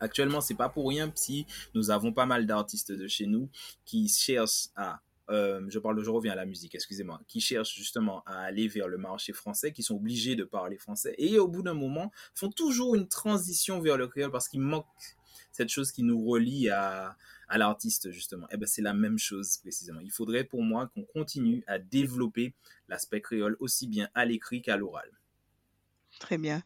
[0.00, 3.48] Actuellement, c'est pas pour rien si nous avons pas mal d'artistes de chez nous
[3.84, 5.00] qui cherchent à
[5.30, 8.88] euh, je parle, je reviens à la musique, excusez-moi, qui cherchent justement à aller vers
[8.88, 12.50] le marché français, qui sont obligés de parler français, et au bout d'un moment, font
[12.50, 14.86] toujours une transition vers le créole parce qu'il manque
[15.52, 17.16] cette chose qui nous relie à,
[17.48, 18.46] à l'artiste, justement.
[18.50, 20.00] Eh ben, c'est la même chose, précisément.
[20.00, 22.54] Il faudrait pour moi qu'on continue à développer
[22.88, 25.10] l'aspect créole aussi bien à l'écrit qu'à l'oral.
[26.18, 26.62] Très bien.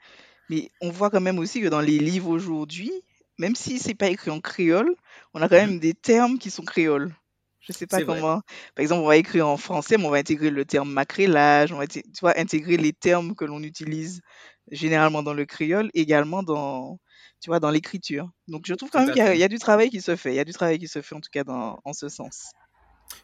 [0.49, 2.93] Mais on voit quand même aussi que dans les livres aujourd'hui,
[3.39, 4.95] même si c'est pas écrit en créole,
[5.35, 7.13] on a quand même des termes qui sont créoles.
[7.61, 8.43] Je sais pas comment.
[8.77, 11.79] Par exemple, on va écrire en français, mais on va intégrer le terme macrélage, on
[11.79, 14.23] va tu vois, intégrer les termes que l'on utilise
[14.71, 17.01] généralement dans le créole, également dans,
[17.41, 18.31] tu vois, dans l'écriture.
[18.49, 20.33] Donc je trouve quand même qu'il y, a du travail qui se fait.
[20.33, 22.51] Il y a du travail qui se fait en tout cas dans, en ce sens.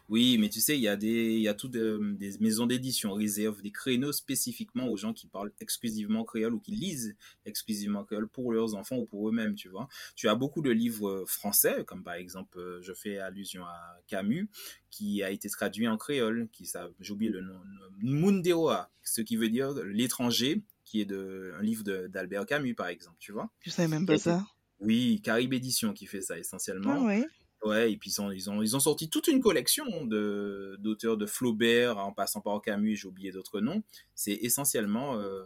[0.09, 3.13] Oui, mais tu sais, il y a des, il y a toutes des maisons d'édition
[3.13, 8.27] réservent des créneaux spécifiquement aux gens qui parlent exclusivement créole ou qui lisent exclusivement créole
[8.27, 9.87] pour leurs enfants ou pour eux-mêmes, tu vois.
[10.15, 14.49] Tu as beaucoup de livres français, comme par exemple, euh, je fais allusion à Camus,
[14.89, 17.59] qui a été traduit en créole, qui ça, oublié le nom,
[17.99, 23.17] Munderoa, ce qui veut dire l'étranger, qui est de, un livre d'Albert Camus, par exemple,
[23.19, 23.49] tu vois.
[23.61, 24.45] Je savais même pas ça.
[24.79, 26.97] Oui, Caribe Édition qui fait ça essentiellement.
[26.99, 27.25] Ah, oui.
[27.63, 31.15] Ouais, et puis ils ont, ils ont, ils ont sorti toute une collection de, d'auteurs
[31.15, 33.83] de Flaubert, en passant par Camus, et j'ai oublié d'autres noms.
[34.15, 35.43] C'est essentiellement, euh,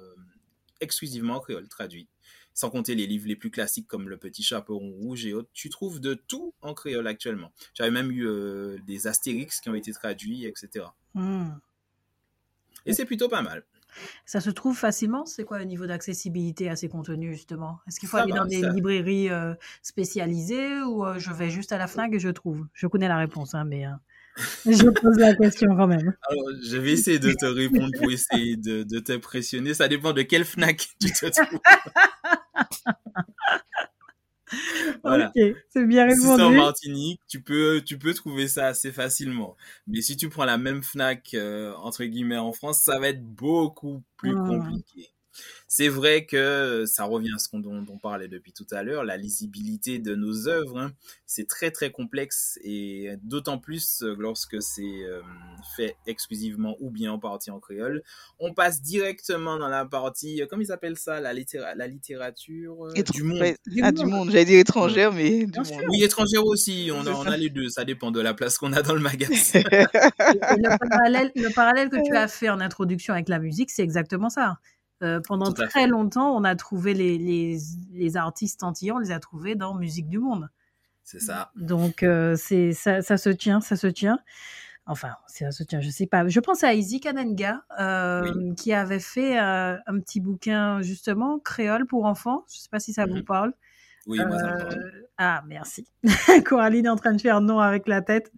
[0.82, 2.08] exclusivement créole traduit.
[2.56, 5.50] Sans compter les livres les plus classiques comme Le Petit Chaperon Rouge et autres.
[5.54, 7.54] Tu trouves de tout en créole actuellement.
[7.76, 10.86] J'avais même eu euh, des Astérix qui ont été traduits, etc.
[11.14, 11.52] Hmm.
[12.88, 13.64] Et c'est plutôt pas mal.
[14.26, 15.26] Ça se trouve facilement?
[15.26, 17.80] C'est quoi le niveau d'accessibilité à ces contenus, justement?
[17.88, 21.78] Est-ce qu'il faut aller dans des librairies euh, spécialisées ou euh, je vais juste à
[21.78, 22.66] la FNAC et je trouve?
[22.74, 23.92] Je connais la réponse, hein, mais euh,
[24.66, 26.14] je pose la question quand même.
[26.30, 29.74] Alors, je vais essayer de te répondre pour essayer de, de t'impressionner.
[29.74, 31.60] Ça dépend de quelle FNAC tu te trouves.
[35.04, 35.32] voilà.
[35.36, 36.22] Ok, c'est bien répondu.
[36.22, 39.56] Si c'est en Martinique, tu peux, tu peux trouver ça assez facilement.
[39.88, 43.24] Mais si tu prends la même Fnac, euh, entre guillemets, en France, ça va être
[43.24, 44.48] beaucoup plus ah.
[44.48, 45.10] compliqué.
[45.70, 49.04] C'est vrai que ça revient à ce qu'on dont, on parlait depuis tout à l'heure,
[49.04, 50.94] la lisibilité de nos œuvres, hein.
[51.26, 55.22] c'est très très complexe et d'autant plus lorsque c'est euh,
[55.76, 58.02] fait exclusivement ou bien en partie en créole.
[58.40, 63.24] On passe directement dans la partie, comment ils appellent ça, la, la littérature euh, du
[63.24, 63.44] monde.
[63.82, 65.82] ah, du monde, j'allais dire étrangère, mais du monde.
[65.90, 68.72] Oui, étrangère aussi, on a, on a, les deux, ça dépend de la place qu'on
[68.72, 69.60] a dans le magasin.
[69.66, 74.30] le, parallèle, le parallèle que tu as fait en introduction avec la musique, c'est exactement
[74.30, 74.60] ça.
[75.04, 77.58] Euh, pendant très longtemps, on a trouvé les, les,
[77.92, 80.50] les artistes antillais, on les a trouvés dans Musique du Monde.
[81.04, 81.52] C'est ça.
[81.56, 84.20] Donc, euh, c'est ça, ça, se tient, ça se tient.
[84.88, 86.28] Enfin, ça se tient, je sais pas.
[86.28, 92.06] Je pense à Izzy Kanenga, euh, qui avait fait un petit bouquin, justement, créole pour
[92.06, 92.46] enfants.
[92.52, 93.54] Je sais pas si ça vous mmh parle.
[94.08, 94.70] Oui, moi, ça
[95.18, 95.86] Ah, merci.
[96.46, 98.32] Coraline est en train de faire non avec la tête.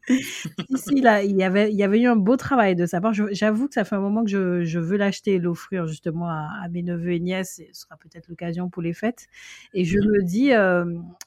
[0.92, 3.14] là, il y, avait, eu un beau travail de sa part.
[3.14, 6.82] J'avoue que ça fait un moment que je, veux l'acheter et l'offrir justement à, mes
[6.82, 7.60] neveux et nièces.
[7.60, 9.28] Et ce sera peut-être l'occasion pour les fêtes.
[9.74, 10.50] Et je me dis,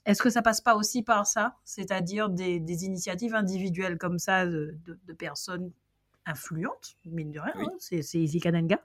[0.04, 4.74] est-ce que ça passe pas aussi par ça C'est-à-dire des, initiatives individuelles comme ça de,
[5.18, 5.70] personnes
[6.26, 8.80] influentes, mine de rien, hein, c'est Izzy Kananga,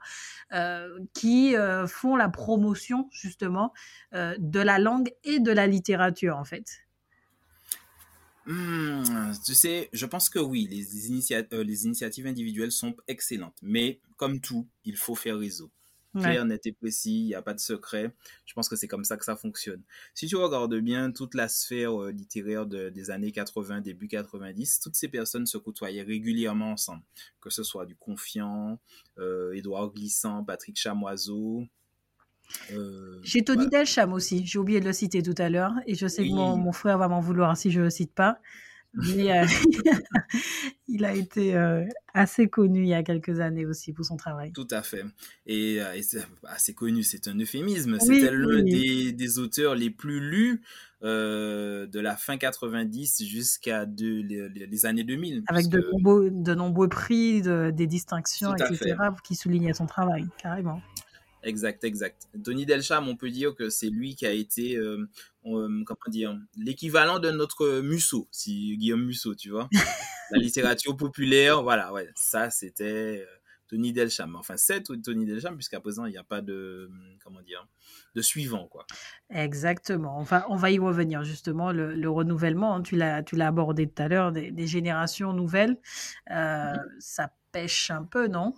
[1.14, 1.54] qui
[1.86, 3.72] font la promotion justement
[4.12, 6.66] de la langue et de la littérature en fait.
[8.46, 9.02] Hmm,
[9.44, 10.82] tu sais, je pense que oui, les,
[11.64, 15.70] les initiatives individuelles sont excellentes, mais comme tout, il faut faire réseau
[16.18, 18.12] clair, net et précis, il n'y a pas de secret.
[18.46, 19.82] Je pense que c'est comme ça que ça fonctionne.
[20.14, 24.94] Si tu regardes bien toute la sphère euh, littéraire des années 80, début 90, toutes
[24.94, 27.02] ces personnes se côtoyaient régulièrement ensemble.
[27.40, 28.78] Que ce soit du Confiant,
[29.18, 31.64] euh, Édouard Glissant, Patrick Chamoiseau.
[32.72, 36.06] Euh, j'ai Tony Delcham aussi, j'ai oublié de le citer tout à l'heure, et je
[36.06, 38.40] sais que mon, mon, frère va m'en vouloir si je ne le cite pas.
[38.94, 39.44] Mais euh,
[40.88, 44.52] il a été euh, assez connu il y a quelques années aussi pour son travail.
[44.52, 45.04] Tout à fait.
[45.46, 46.00] Et, euh,
[46.44, 47.98] assez connu, c'est un euphémisme.
[48.00, 50.62] C'était l'un des, des, auteurs les plus lus
[51.02, 55.44] de la fin 90 jusqu'à les, les, années 2000.
[55.46, 60.80] Avec de, nombreux, de nombreux prix, des distinctions, etc., qui soulignaient son travail, carrément.
[61.42, 62.28] Exact, exact.
[62.44, 65.08] Tony Delcham, on peut dire que c'est lui qui a été, euh,
[65.46, 69.68] euh, comment dire, l'équivalent de notre Musso, si Guillaume Musso, tu vois.
[70.30, 74.34] La littérature populaire, voilà, ouais, ça c'était euh, Tony Delcham.
[74.34, 76.90] Enfin, c'est Tony Delcham, puisqu'à présent, il n'y a pas de,
[77.22, 77.68] comment dire,
[78.16, 78.84] de suivant, quoi.
[79.30, 80.18] Exactement.
[80.18, 84.32] Enfin, on va y revenir, justement, le, renouvellement, hein, tu l'as abordé tout à l'heure,
[84.32, 85.76] des, générations nouvelles,
[86.26, 88.54] ça pêche un peu, non?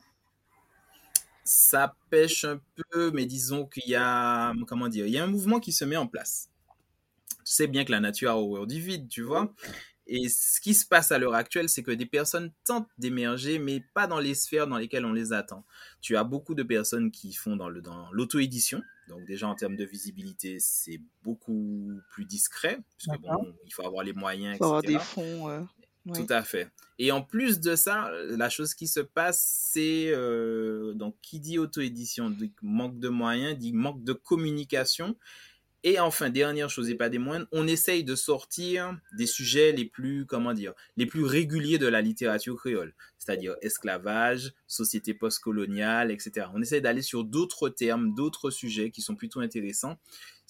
[1.45, 5.29] Ça pêche un peu, mais disons qu'il y a, comment dire, il y a un
[5.29, 6.51] mouvement qui se met en place.
[7.45, 9.53] Tu sais bien que la nature a horreur du vide, tu vois.
[10.07, 13.81] Et ce qui se passe à l'heure actuelle, c'est que des personnes tentent d'émerger, mais
[13.95, 15.65] pas dans les sphères dans lesquelles on les attend.
[16.01, 18.83] Tu as beaucoup de personnes qui font dans l'auto-édition.
[19.09, 24.05] Donc déjà en termes de visibilité, c'est beaucoup plus discret, puisque bon, il faut avoir
[24.05, 25.67] les moyens, il faut avoir des fonds.
[26.15, 26.69] Tout à fait.
[26.99, 31.59] Et en plus de ça, la chose qui se passe, c'est euh, donc qui dit
[31.59, 35.17] auto-édition, dit manque de moyens, dit manque de communication.
[35.83, 39.87] Et enfin, dernière chose et pas des moindres, on essaye de sortir des sujets les
[39.87, 46.49] plus, comment dire, les plus réguliers de la littérature créole, c'est-à-dire esclavage, société postcoloniale, etc.
[46.55, 49.99] On essaye d'aller sur d'autres termes, d'autres sujets qui sont plutôt intéressants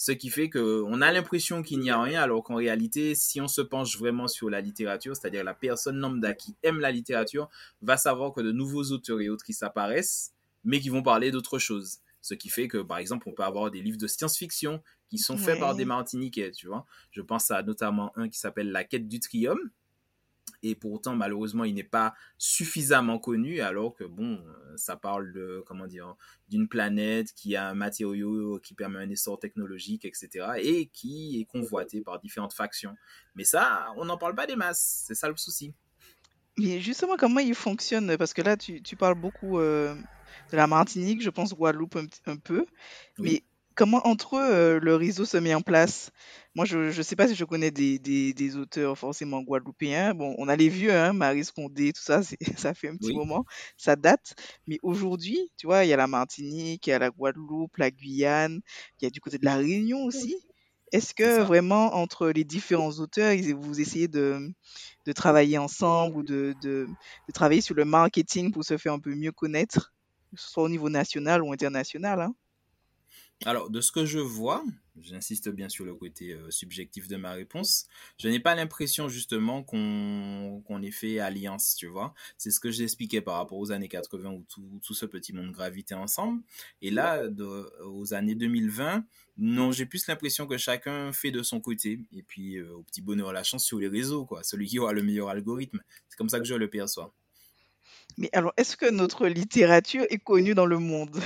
[0.00, 3.48] ce qui fait qu'on a l'impression qu'il n'y a rien, alors qu'en réalité, si on
[3.48, 7.50] se penche vraiment sur la littérature, c'est-à-dire la personne lambda qui aime la littérature,
[7.82, 10.32] va savoir que de nouveaux auteurs et autres qui s'apparaissent,
[10.64, 11.98] mais qui vont parler d'autre chose.
[12.22, 15.36] Ce qui fait que, par exemple, on peut avoir des livres de science-fiction qui sont
[15.36, 16.86] faits par des Martiniquais, tu vois.
[17.10, 19.58] Je pense à notamment un qui s'appelle La quête du trium,
[20.62, 25.62] et pourtant malheureusement il n'est pas suffisamment connu alors que bon euh, ça parle de
[25.66, 26.16] comment dire
[26.48, 31.44] d'une planète qui a un matériau qui permet un essor technologique etc et qui est
[31.44, 32.96] convoité par différentes factions.
[33.34, 35.74] Mais ça on n'en parle pas des masses c'est ça le souci.
[36.58, 39.94] Mais justement comment il fonctionne parce que là tu, tu parles beaucoup euh,
[40.50, 42.66] de la Martinique je pense Guadeloupe un, un peu.
[43.18, 43.42] Mais
[43.74, 46.10] comment entre eux euh, le réseau se met en place?
[46.54, 50.14] Moi, je ne sais pas si je connais des, des, auteurs forcément guadeloupéens.
[50.14, 52.22] Bon, on a les vieux, hein, Marie Scondé, tout ça,
[52.56, 53.44] ça fait un petit moment,
[53.76, 54.34] ça date.
[54.66, 57.90] Mais aujourd'hui, tu vois, il y a la Martinique, il y a la Guadeloupe, la
[57.90, 58.60] Guyane,
[59.00, 60.36] il y a du côté de la Réunion aussi.
[60.92, 64.52] Est-ce que vraiment, entre les différents auteurs, vous essayez de,
[65.06, 66.88] de travailler ensemble ou de, de,
[67.28, 69.94] de, travailler sur le marketing pour se faire un peu mieux connaître,
[70.34, 72.34] soit au niveau national ou international hein?
[73.46, 74.62] Alors, de ce que je vois,
[75.00, 77.86] j'insiste bien sur le côté euh, subjectif de ma réponse,
[78.18, 82.12] je n'ai pas l'impression justement qu'on ait fait alliance, tu vois.
[82.36, 84.44] C'est ce que j'expliquais par rapport aux années 80 où
[84.82, 86.42] tout, ce petit monde gravitait ensemble.
[86.82, 87.22] Et là,
[87.86, 89.06] aux années 2020,
[89.38, 92.00] non, j'ai plus l'impression que chacun fait de son côté.
[92.12, 94.42] Et puis, euh, au petit bonheur, la chance sur les réseaux, quoi.
[94.42, 95.80] Celui qui aura le meilleur algorithme.
[96.10, 97.14] C'est comme ça que je le perçois.
[98.18, 101.18] Mais alors, est-ce que notre littérature est connue dans le monde?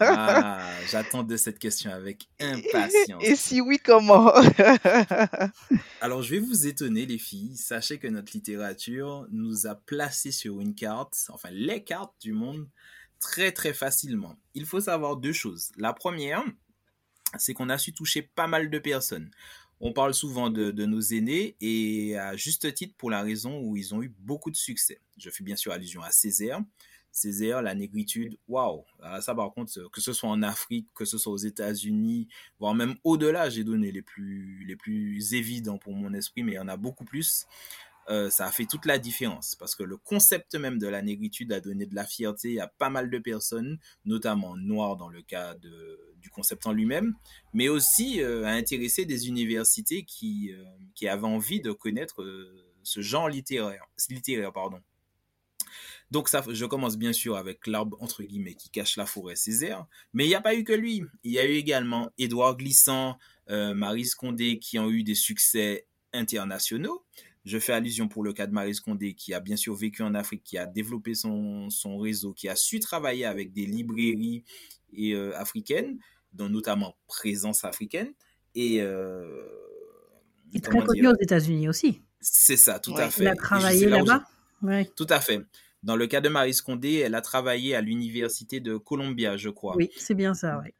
[0.00, 3.22] Ah, j'attends de cette question avec impatience.
[3.24, 4.32] Et si oui, comment?
[6.00, 7.56] Alors, je vais vous étonner, les filles.
[7.56, 12.68] Sachez que notre littérature nous a placés sur une carte, enfin les cartes du monde,
[13.20, 14.36] très très facilement.
[14.54, 15.72] Il faut savoir deux choses.
[15.76, 16.44] La première,
[17.38, 19.30] c'est qu'on a su toucher pas mal de personnes.
[19.80, 23.94] On parle souvent de, nos aînés et à juste titre pour la raison où ils
[23.94, 25.00] ont eu beaucoup de succès.
[25.18, 26.60] Je fais bien sûr allusion à Césaire.
[27.12, 28.84] Césaire, la négritude, waouh.
[29.20, 32.94] Ça, par contre, que ce soit en Afrique, que ce soit aux États-Unis, voire même
[33.04, 36.68] au-delà, j'ai donné les plus, les plus évidents pour mon esprit, mais il y en
[36.68, 37.46] a beaucoup plus.
[38.08, 41.52] Euh, ça a fait toute la différence parce que le concept même de la négritude
[41.52, 45.54] a donné de la fierté à pas mal de personnes, notamment noires dans le cas
[45.54, 47.14] de, du concept en lui-même,
[47.54, 50.64] mais aussi euh, à intéresser des universités qui, euh,
[50.96, 52.26] qui avaient envie de connaître
[52.82, 53.84] ce genre littéraire.
[54.10, 54.80] littéraire pardon.
[56.10, 59.86] Donc ça, je commence bien sûr avec l'arbre entre guillemets qui cache la forêt Césaire,
[60.12, 61.04] mais il n'y a pas eu que lui.
[61.22, 63.18] Il y a eu également Édouard Glissant,
[63.50, 67.04] euh, Marie Condé qui ont eu des succès internationaux.
[67.44, 70.14] Je fais allusion pour le cas de Marie Condé qui a bien sûr vécu en
[70.14, 74.42] Afrique, qui a développé son, son réseau, qui a su travailler avec des librairies
[74.92, 75.98] et, euh, africaines,
[76.36, 78.12] dont notamment Présence africaine.
[78.54, 79.44] Et euh,
[80.62, 82.02] très connu aux États-Unis aussi.
[82.20, 83.24] C'est ça, tout à fait.
[83.24, 84.24] Il a travaillé là-bas.
[84.96, 85.40] Tout à fait.
[85.82, 89.76] Dans le cas de Marie Scondé, elle a travaillé à l'université de Columbia, je crois.
[89.76, 90.70] Oui, c'est bien ça, oui.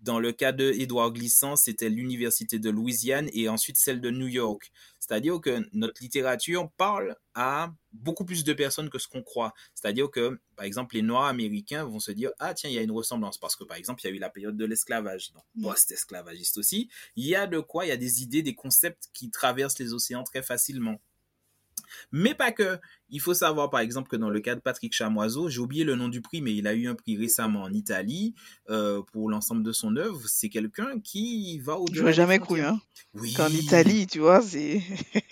[0.00, 4.26] Dans le cas de Édouard Glissant, c'était l'université de Louisiane et ensuite celle de New
[4.26, 4.72] York.
[4.98, 9.52] C'est-à-dire que notre littérature parle à beaucoup plus de personnes que ce qu'on croit.
[9.74, 12.82] C'est-à-dire que, par exemple, les Noirs américains vont se dire Ah, tiens, il y a
[12.82, 13.36] une ressemblance.
[13.38, 15.62] Parce que, par exemple, il y a eu la période de l'esclavage, donc mm.
[15.64, 16.88] post-esclavagiste aussi.
[17.14, 19.92] Il y a de quoi Il y a des idées, des concepts qui traversent les
[19.92, 21.00] océans très facilement.
[22.12, 22.78] Mais pas que.
[23.08, 25.94] Il faut savoir, par exemple, que dans le cas de Patrick Chamoiseau, j'ai oublié le
[25.94, 28.34] nom du prix, mais il a eu un prix récemment en Italie
[28.68, 30.20] euh, pour l'ensemble de son œuvre.
[30.26, 32.10] C'est quelqu'un qui va au-delà.
[32.10, 32.80] Je jamais cru, hein.
[33.14, 33.32] Oui.
[33.34, 34.82] Qu'en Italie, tu vois, c'est.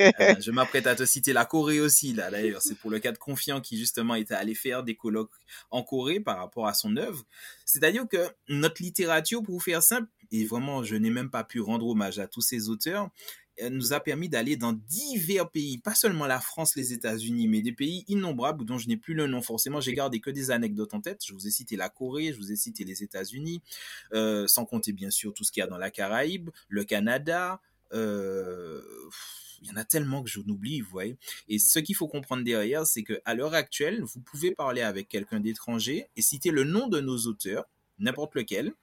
[0.01, 2.63] Euh, je m'apprête à te citer la Corée aussi, là, d'ailleurs.
[2.63, 5.35] C'est pour le cas de Confiant qui, justement, était allé faire des colloques
[5.73, 7.25] en Corée par rapport à son œuvre.
[7.65, 11.61] C'est-à-dire que notre littérature, pour vous faire simple, et vraiment, je n'ai même pas pu
[11.61, 13.11] rendre hommage à tous ces auteurs,
[13.71, 17.73] nous a permis d'aller dans divers pays, pas seulement la France, les États-Unis, mais des
[17.73, 19.43] pays innombrables dont je n'ai plus le nom.
[19.43, 21.23] Forcément, j'ai gardé que des anecdotes en tête.
[21.25, 23.63] Je vous ai cité la Corée, je vous ai cité les États-Unis,
[24.13, 27.61] euh, sans compter bien sûr tout ce qu'il y a dans la Caraïbe, le Canada.
[27.93, 28.83] Euh,
[29.63, 31.17] il y en a tellement que je n'oublie, vous voyez.
[31.49, 35.09] Et ce qu'il faut comprendre derrière, c'est que à l'heure actuelle, vous pouvez parler avec
[35.09, 37.65] quelqu'un d'étranger et citer le nom de nos auteurs,
[37.99, 38.75] n'importe lequel.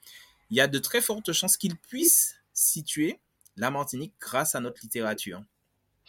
[0.50, 3.20] Il y a de très fortes chances qu'il puisse situer
[3.58, 5.44] la Martinique grâce à notre littérature.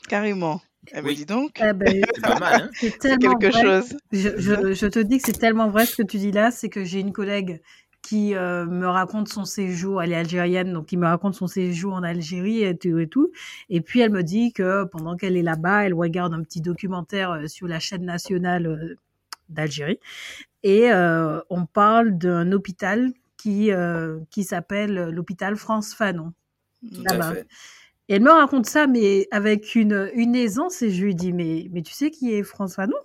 [0.09, 0.61] Carrément.
[0.95, 1.61] Eh ben, dis donc.
[1.63, 3.97] Eh ben, c'est pas mal, hein C'est quelque chose.
[4.13, 7.01] Je, te dis que c'est tellement vrai ce que tu dis là, c'est que j'ai
[7.01, 7.63] une collègue
[8.03, 11.95] qui euh, me raconte son séjour, elle est algérienne, donc qui me raconte son séjour
[11.95, 13.31] en Algérie et tout et tout.
[13.69, 17.31] Et puis elle me dit que pendant qu'elle est là-bas, elle regarde un petit documentaire
[17.31, 18.97] euh, sur la chaîne nationale euh,
[19.49, 20.01] d'Algérie.
[20.65, 20.91] Et
[21.51, 23.71] on parle d'un hôpital qui,
[24.31, 26.33] qui s'appelle l'hôpital France Fanon.
[28.09, 31.69] Et elle me raconte ça, mais avec une, une aisance, et je lui dis, mais,
[31.71, 32.97] mais tu sais qui est François Fanon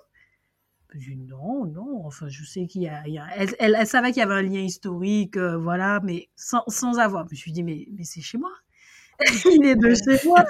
[0.95, 3.03] Je dis, non, non, enfin, je sais qu'il y a...
[3.35, 7.27] Elle, elle, savait qu'il y avait un lien historique, euh, voilà, mais sans, sans avoir.
[7.31, 8.51] Je lui dis, mais, mais c'est chez moi.
[9.45, 10.43] Il est de chez moi.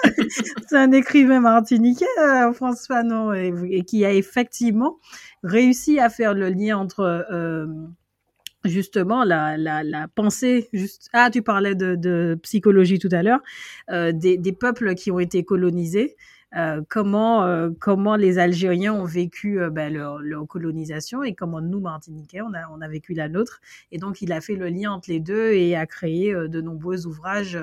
[0.67, 4.97] c'est un écrivain martiniquais, euh, François Fanon, et, qui a effectivement
[5.43, 7.01] réussi à faire le lien entre...
[7.31, 7.67] Euh,
[8.67, 10.69] justement la, la, pensée
[11.13, 13.41] ah tu parlais de, psychologie tout à l'heure
[13.89, 16.15] euh, des, des, peuples qui ont été colonisés
[16.55, 22.41] euh, comment euh, comment les Algériens ont vécu ben, leur, colonisation et comment nous Martiniquais
[22.41, 23.59] on a on a vécu la nôtre.
[23.91, 27.05] Et donc il a fait le lien entre les deux et a créé de nombreux
[27.05, 27.59] ouvrages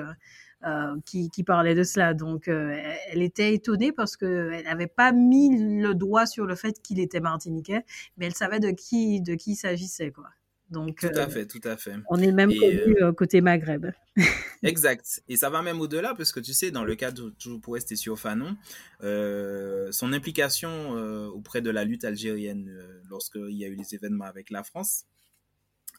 [1.05, 2.13] qui, qui parlaient de cela.
[2.13, 6.79] Donc elle était étonnée parce que elle n'avait pas mis le doigt sur le fait
[6.83, 7.83] qu'il était martiniquais
[8.17, 10.29] mais elle savait de qui de qui il s'agissait quoi
[10.71, 11.93] donc, tout à euh, fait, tout à fait.
[12.09, 13.91] On est même connu euh, côté Maghreb.
[14.63, 15.21] exact.
[15.29, 17.95] Et ça va même au-delà, parce que tu sais, dans le cadre, toujours pour rester
[17.95, 18.57] sur Fanon,
[19.03, 20.91] euh, son implication
[21.27, 22.71] auprès de la lutte algérienne
[23.09, 25.05] lorsqu'il y a eu les événements avec la France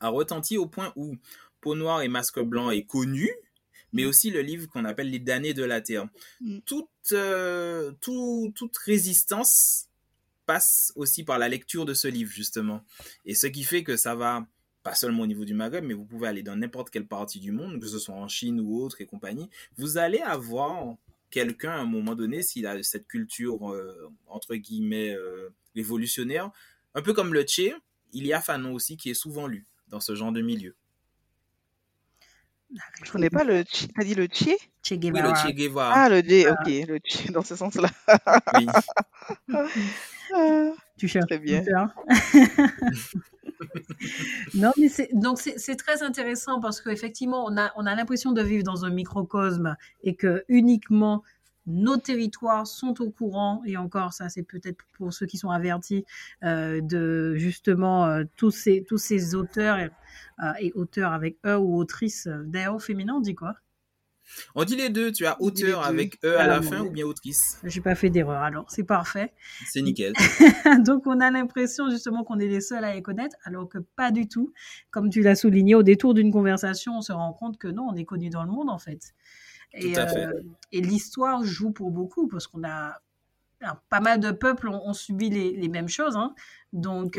[0.01, 1.17] a retenti au point où
[1.63, 3.31] Peau Noire et Masque Blanc est connu,
[3.95, 4.09] mais mm.
[4.09, 6.07] aussi le livre qu'on appelle Les damnés de la Terre.
[6.41, 6.59] Mm.
[6.67, 7.15] Toute,
[8.51, 9.89] toute résistance
[10.45, 12.85] passe aussi par la lecture de ce livre, justement.
[13.25, 14.47] Et ce qui fait que ça va
[14.87, 17.51] pas seulement au niveau du Maghreb, mais vous pouvez aller dans n'importe quelle partie du
[17.51, 20.95] monde, que ce soit en Chine ou autre et compagnie, vous allez avoir
[21.29, 26.53] quelqu'un à un moment donné, s'il a cette culture, euh, entre guillemets, euh, révolutionnaire,
[26.95, 27.75] un peu comme le Tché,
[28.13, 30.77] il y a Fanon aussi qui est souvent lu dans ce genre de milieu.
[33.03, 34.57] Je connais pas le Tché, dit le Tché?
[34.85, 35.33] Che Guevara.
[35.33, 35.95] Oui, le Che Guevara.
[35.97, 37.91] Ah, le Tché, ok, le Tché, dans ce sens-là.
[38.55, 38.67] oui.
[40.97, 41.63] tu cherches très bien.
[44.55, 48.43] non, mais c'est donc c'est très intéressant parce qu'effectivement, on a, on a l'impression de
[48.43, 51.23] vivre dans un microcosme et que uniquement
[51.67, 56.05] nos territoires sont au courant, et encore ça c'est peut-être pour ceux qui sont avertis,
[56.45, 59.91] euh, de justement euh, tous, ces, tous ces auteurs et,
[60.43, 63.57] euh, et auteurs avec E ou autrices, d'ailleurs au féminin on dit quoi?
[64.55, 67.59] On dit les deux, tu as auteur avec E à la fin ou bien autrice?
[67.65, 69.33] J'ai pas fait d'erreur alors, c'est parfait.
[69.67, 70.13] C'est nickel.
[70.85, 74.11] Donc on a l'impression justement qu'on est les seuls à les connaître, alors que pas
[74.11, 74.53] du tout.
[74.91, 77.95] Comme tu l'as souligné, au détour d'une conversation, on se rend compte que non, on
[77.95, 79.15] est connu dans le monde en fait.
[79.73, 80.27] Et, tout à fait.
[80.27, 80.33] Euh,
[80.73, 83.01] et l'histoire joue pour beaucoup parce qu'on a
[83.89, 86.17] pas mal de peuples ont, subi les, mêmes choses.
[86.17, 86.35] Hein.
[86.73, 87.19] Donc,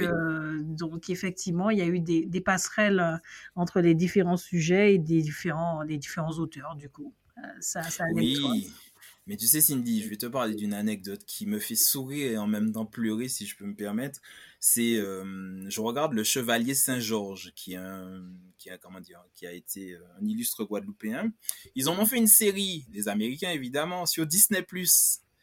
[0.61, 3.21] donc, effectivement, il y a eu des, passerelles
[3.55, 7.13] entre les différents sujets et des différents, les différents auteurs, du coup.
[7.59, 8.69] ça, ça oui.
[9.27, 12.37] Mais tu sais, Cindy, je vais te parler d'une anecdote qui me fait sourire et
[12.37, 14.21] en même temps pleurer, si je peux me permettre.
[14.61, 18.23] C'est, euh, je regarde le Chevalier Saint-Georges, qui, un,
[18.57, 21.33] qui a, comment dire, qui a été euh, un illustre Guadeloupéen.
[21.75, 24.65] Ils en ont fait une série, les Américains évidemment, sur Disney+.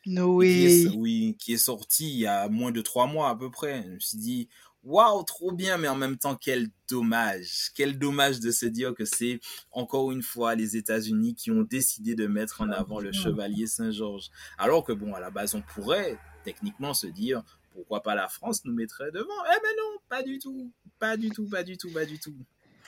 [0.06, 0.86] No way.
[0.96, 3.82] oui, qui est sorti il y a moins de trois mois à peu près.
[3.84, 4.48] Je me suis dit,
[4.82, 7.70] waouh, trop bien, mais en même temps, quel dommage.
[7.74, 9.40] Quel dommage de se dire que c'est
[9.70, 14.30] encore une fois les États-Unis qui ont décidé de mettre en avant le chevalier Saint-Georges.
[14.58, 17.42] Alors que bon, à la base, on pourrait techniquement se dire,
[17.72, 19.44] pourquoi pas la France nous mettrait devant?
[19.46, 20.70] Eh ben non, pas du tout.
[20.98, 22.36] Pas du tout, pas du tout, pas du tout.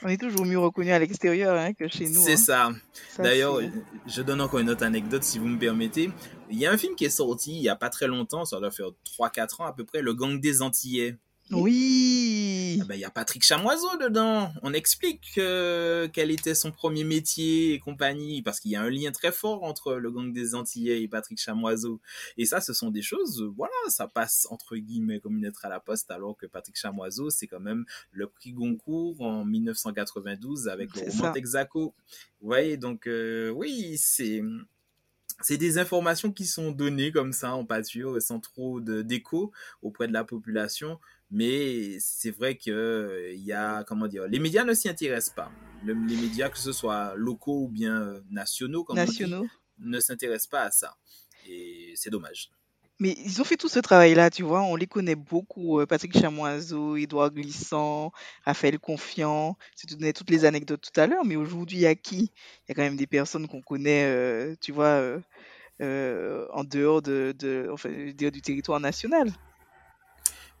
[0.03, 2.21] On est toujours mieux reconnu à l'extérieur hein, que chez nous.
[2.21, 2.75] C'est hein.
[3.15, 3.23] ça.
[3.23, 3.59] D'ailleurs,
[4.05, 6.11] je donne encore une autre anecdote si vous me permettez.
[6.49, 8.59] Il y a un film qui est sorti il n'y a pas très longtemps, ça
[8.59, 11.17] doit faire 3-4 ans à peu près, Le Gang des Antillais.
[11.51, 12.79] Oui.
[12.81, 14.51] Ah ben, il y a Patrick Chamoiseau dedans.
[14.63, 18.89] On explique euh, quel était son premier métier et compagnie, parce qu'il y a un
[18.89, 22.01] lien très fort entre le gang des Antillais et Patrick Chamoiseau.
[22.37, 25.69] Et ça, ce sont des choses, voilà, ça passe entre guillemets comme une lettre à
[25.69, 30.95] la poste, alors que Patrick Chamoiseau, c'est quand même le prix Goncourt en 1992 avec
[30.95, 31.93] le roman Texaco.
[32.41, 34.41] Vous voyez, donc euh, oui, c'est
[35.41, 39.51] c'est des informations qui sont données comme ça en pâture sans trop d'écho
[39.83, 44.63] auprès de la population mais c'est vrai que il y a comment dire les médias
[44.63, 45.51] ne s'y intéressent pas
[45.83, 49.45] les médias que ce soit locaux ou bien euh, nationaux comme nationaux
[49.79, 50.97] ne s'intéressent pas à ça
[51.47, 52.49] et c'est dommage
[52.99, 54.63] mais ils ont fait tout ce travail-là, tu vois.
[54.63, 55.79] On les connaît beaucoup.
[55.79, 58.11] Euh, Patrick Chamoiseau, Édouard Glissant,
[58.43, 59.55] Raphaël Confiant.
[59.77, 62.31] Tu donnais toutes les anecdotes tout à l'heure, mais aujourd'hui, il y a qui?
[62.63, 64.99] Il y a quand même des personnes qu'on connaît, euh, tu vois,
[65.79, 69.31] en dehors de, de enfin, du territoire national.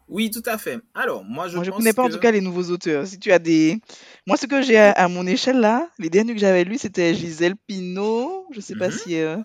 [0.07, 0.79] Oui, tout à fait.
[0.93, 3.05] Alors, moi, je ne connais pas en tout cas les nouveaux auteurs.
[3.05, 3.79] Si tu as des...
[4.25, 7.55] Moi, ce que j'ai à, mon échelle là, les derniers que j'avais lus, c'était Gisèle
[7.67, 8.47] Pinault.
[8.51, 8.93] Je sais pas mhm.
[8.93, 9.17] si...
[9.17, 9.37] Euh,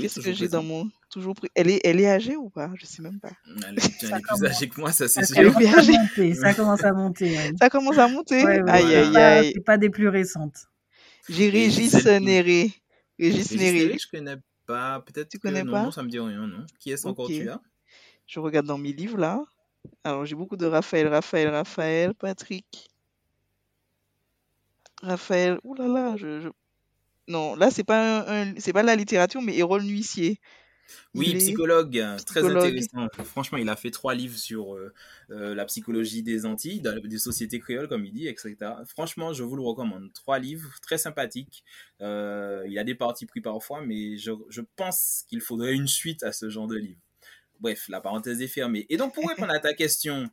[0.00, 0.88] qu'est-ce que j'ai dans mon...
[1.10, 1.48] Toujours pris...
[1.54, 2.70] Elle est, elle est âgée ou pas?
[2.76, 3.32] Je sais même pas.
[3.68, 5.36] Elle est, plus âgée que moi, ça c'est sûr.
[5.36, 6.34] Elle est plus âgée.
[6.34, 7.36] Ça commence à monter.
[7.60, 8.42] Ça commence à monter?
[8.42, 9.52] Aïe, aïe, aïe.
[9.54, 10.66] C'est pas des plus récentes.
[11.28, 12.72] J'ai Régis Néré.
[13.18, 13.96] Régis Néré.
[13.98, 15.00] Je connais pas.
[15.00, 15.84] Peut-être tu connais pas?
[15.84, 16.64] Non, ça me dit rien, non.
[16.80, 17.60] Qui est-ce encore tu as?
[18.26, 19.44] Je regarde dans mes livres là.
[20.04, 22.90] Alors, j'ai beaucoup de Raphaël, Raphaël, Raphaël, Patrick.
[25.02, 26.50] Raphaël, oulala, là là, je,
[27.28, 30.40] non, là c'est pas un, c'est pas la littérature, mais Hérole Nuissier.
[31.14, 33.08] Oui, psychologue, très intéressant.
[33.24, 34.92] Franchement, il a fait trois livres sur euh,
[35.30, 38.56] euh, la psychologie des Antilles, des sociétés créoles, comme il dit, etc.
[38.86, 40.12] Franchement, je vous le recommande.
[40.12, 41.64] Trois livres très sympathiques.
[42.02, 46.22] Euh, il a des parties pris parfois, mais je, je pense qu'il faudrait une suite
[46.22, 47.00] à ce genre de livre.
[47.64, 48.84] Bref, la parenthèse est fermée.
[48.90, 50.28] Et donc, pour répondre à ta question,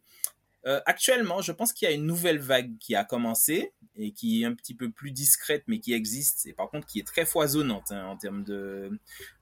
[0.66, 4.42] euh, actuellement, je pense qu'il y a une nouvelle vague qui a commencé et qui
[4.42, 7.26] est un petit peu plus discrète, mais qui existe, et par contre qui est très
[7.26, 8.92] foisonnante hein, en termes de...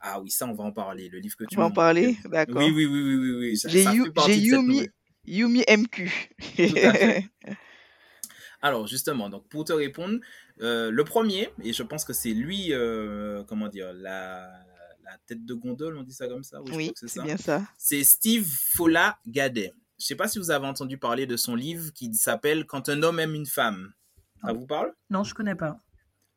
[0.02, 1.10] Ah oui, ça, on va en parler.
[1.10, 2.58] Le livre que tu vas en parler D'accord.
[2.58, 3.60] Oui, oui, oui, oui, oui.
[3.66, 3.84] J'ai
[4.36, 4.88] Yumi,
[5.26, 6.12] Yumi MQ.
[8.62, 10.20] Alors, justement, donc pour te répondre,
[10.62, 14.48] euh, le premier, et je pense que c'est lui, euh, comment dire, la
[15.12, 17.64] la tête de gondole, on dit ça comme ça Oui, c'est bien ça.
[17.78, 19.74] C'est Steve Fola Gadet.
[20.00, 23.04] Je sais pas si vous avez entendu parler de son livre qui s'appelle Quand un
[23.04, 23.92] homme aime une femme.
[24.42, 24.94] Ça vous parle?
[25.10, 25.82] Non, je connais pas.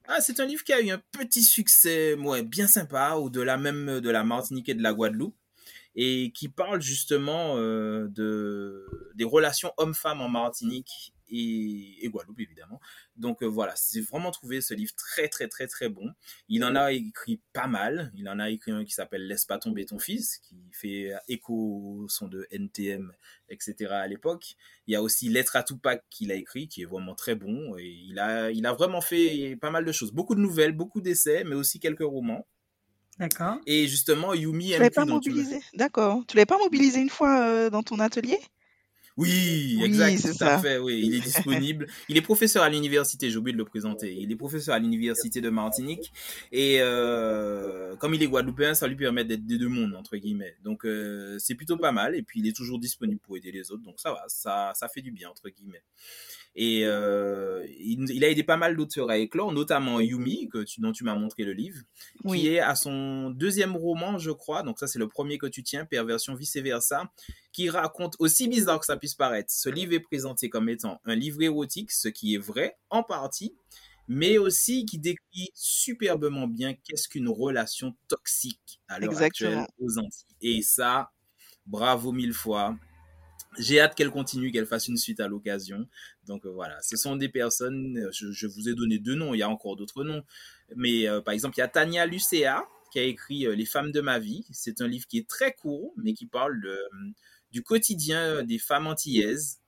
[0.08, 4.00] Ah, c'est un livre qui a eu un petit succès, ouais, bien sympa, au-delà même
[4.00, 5.36] de la Martinique et de la Guadeloupe,
[5.94, 12.80] et qui parle justement euh, de des relations hommes-femmes en Martinique et, Guadeloupe évidemment.
[13.16, 16.12] Donc euh, voilà, j'ai vraiment trouvé ce livre très très très très bon.
[16.48, 18.10] Il en a écrit pas mal.
[18.14, 21.54] Il en a écrit un qui s'appelle Laisse pas tomber ton fils, qui fait écho
[21.54, 23.12] au son de NTM,
[23.48, 23.92] etc.
[23.92, 24.56] à l'époque.
[24.86, 27.76] Il y a aussi Lettre à Tupac qu'il a écrit, qui est vraiment très bon.
[27.78, 30.12] Et il a, il a vraiment fait pas mal de choses.
[30.12, 32.46] Beaucoup de nouvelles, beaucoup d'essais, mais aussi quelques romans.
[33.18, 33.58] D'accord.
[33.66, 34.66] Et justement, Yumi...
[34.66, 36.22] Tu l'avais pas mobilisé D'accord.
[36.26, 38.38] Tu l'avais pas mobilisé une fois euh, dans ton atelier?
[39.16, 41.86] Oui, exact, tout à fait, oui, il est disponible.
[42.08, 44.14] il est professeur à l'université, j'ai oublié de le présenter.
[44.14, 46.12] Il est professeur à l'université de Martinique
[46.50, 50.56] et euh, comme il est guadeloupéen, ça lui permet d'être des deux mondes entre guillemets.
[50.64, 53.70] Donc euh, c'est plutôt pas mal et puis il est toujours disponible pour aider les
[53.70, 55.82] autres, donc ça va, ça ça fait du bien entre guillemets.
[56.54, 60.92] Et euh, il, a aidé pas mal d'auteurs à éclore, notamment Yumi, que tu, dont
[60.92, 61.80] tu m'as montré le livre,
[62.28, 64.62] qui est à son deuxième roman, je crois.
[64.62, 67.10] Donc ça, c'est le premier que tu tiens, Perversion vice-versa,
[67.52, 71.14] qui raconte, aussi bizarre que ça puisse paraître, ce livre est présenté comme étant un
[71.14, 73.54] livre érotique, ce qui est vrai en partie,
[74.08, 80.26] mais aussi qui décrit superbement bien qu'est-ce qu'une relation toxique à l'heure actuelle aux Antilles.
[80.42, 81.12] Et ça,
[81.66, 82.76] bravo mille fois.
[83.58, 85.86] J'ai hâte qu'elle continue, qu'elle fasse une suite à l'occasion.
[86.26, 89.38] Donc euh, voilà, ce sont des personnes, euh, je, vous ai donné deux noms, il
[89.38, 90.22] y a encore d'autres noms.
[90.76, 94.00] Mais euh, par exemple, il y a Tania Lucea qui a écrit Les femmes de
[94.00, 94.44] ma vie.
[94.50, 96.62] C'est un livre qui est très court, mais qui parle
[97.50, 99.60] du quotidien des femmes antillaises,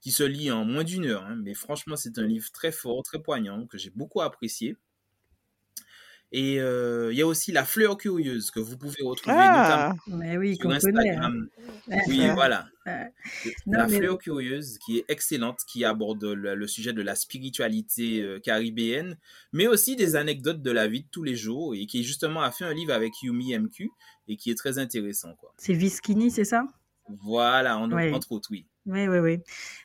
[0.00, 1.24] qui se lit en moins d'une heure.
[1.24, 1.36] hein.
[1.42, 4.76] Mais franchement, c'est un livre très fort, très poignant, que j'ai beaucoup apprécié.
[6.32, 9.94] Et euh, il y a aussi La Fleur Curieuse, que vous pouvez retrouver notamment Ah,
[10.08, 10.74] Mais oui, sur connaît.
[11.14, 11.22] hein.
[11.22, 11.48] Instagram.
[12.08, 12.66] Oui, voilà.
[12.86, 17.14] Non, La mais- fleur curieuse, qui est excellente, qui aborde le, le sujet de la
[17.14, 19.16] spiritualité euh, caribéenne,
[19.52, 22.50] mais aussi des anecdotes de la vie de tous les jours, et qui justement a
[22.50, 23.90] fait un livre avec Yumi MQ,
[24.26, 25.34] et qui est très intéressant.
[25.56, 26.66] C'est Viskini, c'est ça?
[27.22, 28.12] Voilà, en, Oui.
[28.12, 28.66] entre autres, oui.
[28.86, 29.38] Oui, oui, oui.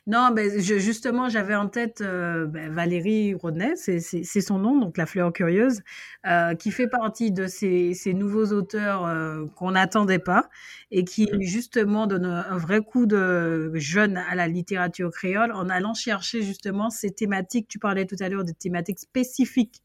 [0.06, 4.00] Non, ben, je, justement, j'avais en tête euh, ben, Valérie Rodney, c'est
[4.42, 5.80] son nom, donc la fleur curieuse,
[6.26, 10.50] euh, qui fait partie de ces, ces nouveaux auteurs euh, qu'on n'attendait pas
[10.90, 11.40] et qui, Mhm.
[11.40, 16.90] justement, donne un vrai coup de jeune à la littérature créole en allant chercher, justement,
[16.90, 17.68] ces thématiques.
[17.68, 19.80] Tu parlais tout à l'heure des thématiques spécifiques.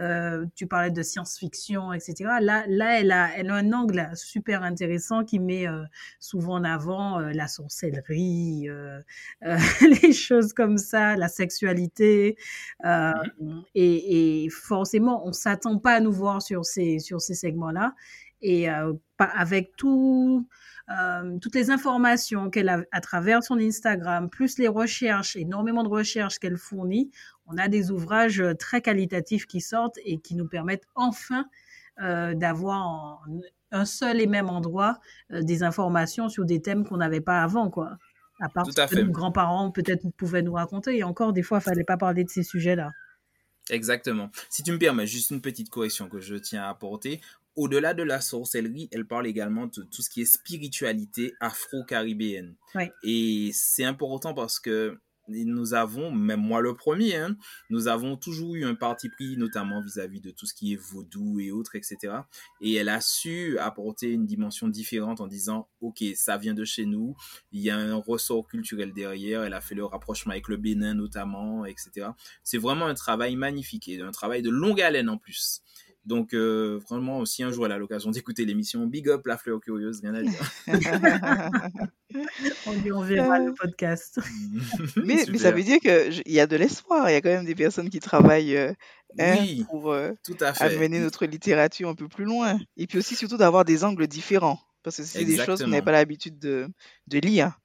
[0.00, 2.38] Euh, tu parlais de science-fiction, etc.
[2.40, 5.82] Là, là elle, a, elle a un angle super intéressant qui met euh,
[6.18, 9.00] souvent en avant euh, la sorcellerie, euh,
[9.44, 9.56] euh,
[10.02, 12.36] les choses comme ça, la sexualité.
[12.84, 13.12] euh,
[13.74, 17.94] et, et forcément, on s'attend pas à nous voir sur ces, sur ces segments-là.
[18.42, 18.92] Et euh,
[19.30, 20.46] avec tout,
[20.90, 25.88] euh, toutes les informations qu'elle a à travers son Instagram, plus les recherches, énormément de
[25.88, 27.10] recherches qu'elle fournit,
[27.46, 31.46] on a des ouvrages euh, très qualitatifs qui sortent et qui nous permettent enfin
[32.00, 33.20] euh, d'avoir en
[33.74, 34.98] un seul et même endroit
[35.30, 37.96] des informations sur des thèmes qu'on n'avait pas avant, quoi.
[38.38, 40.98] À part Tout ce que nos grands-parents peut-être pouvaient nous raconter.
[40.98, 42.90] Et encore, des fois, il fallait pas parler de ces sujets-là.
[43.70, 44.30] Exactement.
[44.50, 47.22] Si tu me permets, juste une petite correction que je tiens à apporter.
[47.56, 52.56] Au-delà de la sorcellerie, elle parle également de tout ce qui est spiritualité afro-caribéenne.
[52.74, 52.84] Oui.
[53.02, 54.98] Et c'est important parce que
[55.28, 57.36] nous avons, même moi le premier, hein,
[57.70, 61.38] nous avons toujours eu un parti pris, notamment vis-à-vis de tout ce qui est vaudou
[61.40, 62.14] et autres, etc.
[62.60, 66.86] Et elle a su apporter une dimension différente en disant, OK, ça vient de chez
[66.86, 67.14] nous,
[67.52, 70.94] il y a un ressort culturel derrière, elle a fait le rapprochement avec le Bénin
[70.94, 72.08] notamment, etc.
[72.42, 75.62] C'est vraiment un travail magnifique et un travail de longue haleine en plus.
[76.04, 79.60] Donc, euh, vraiment, si un jour elle a l'occasion d'écouter l'émission, big up la fleur
[79.60, 80.52] curieuse, rien à dire.
[82.66, 83.46] On lui enverra Euh.
[83.46, 84.18] le podcast.
[84.96, 87.08] mais, mais ça veut dire qu'il y a de l'espoir.
[87.08, 88.72] Il y a quand même des personnes qui travaillent euh,
[89.18, 90.64] hein, Oui, pour euh, tout à fait.
[90.64, 92.58] amener notre littérature un peu plus loin.
[92.76, 94.58] Et puis aussi, surtout, d'avoir des angles différents.
[94.82, 96.66] Parce que c'est des choses qu'on n'avait pas l'habitude de,
[97.06, 97.56] de lire.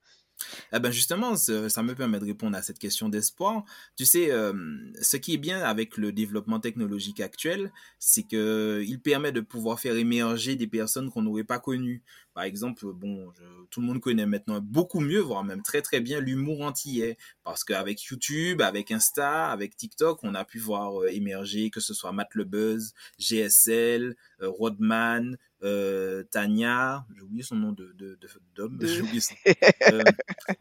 [0.73, 3.63] Eh ben justement, ça me permet de répondre à cette question d'espoir.
[3.95, 4.53] Tu sais, euh,
[5.01, 9.79] ce qui est bien avec le développement technologique actuel, c'est que il permet de pouvoir
[9.79, 12.03] faire émerger des personnes qu'on n'aurait pas connues.
[12.37, 16.01] Par exemple, bon, je- tout le monde connaît maintenant beaucoup mieux, voire même très très
[16.01, 21.07] bien l'humour antillais, parce qu'avec YouTube, avec Insta, avec TikTok, on a pu voir euh,
[21.11, 27.55] émerger que ce soit Matt le Buzz, GSL, euh, Rodman, euh, Tania, j'ai oublié son
[27.55, 29.33] nom de de- de- d'homme, De- j'ai oublié son
[29.91, 30.03] euh,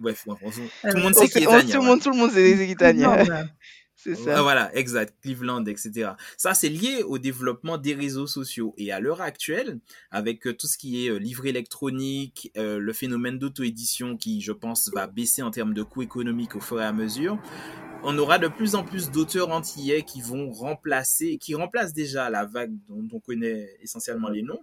[0.00, 1.74] bref, ouais, tout le monde On sait qui est Tania.
[1.74, 3.22] tout, le monde, tout le monde sait qui Tania.
[4.06, 4.42] C'est ça.
[4.42, 6.12] voilà, exact, Cleveland, etc.
[6.36, 8.72] Ça, c'est lié au développement des réseaux sociaux.
[8.78, 9.80] Et à l'heure actuelle,
[10.10, 14.52] avec euh, tout ce qui est euh, livre électronique, euh, le phénomène d'auto-édition qui, je
[14.52, 17.38] pense, va baisser en termes de coûts économiques au fur et à mesure,
[18.04, 22.44] on aura de plus en plus d'auteurs antillais qui vont remplacer, qui remplacent déjà la
[22.44, 24.60] vague dont on connaît essentiellement les noms.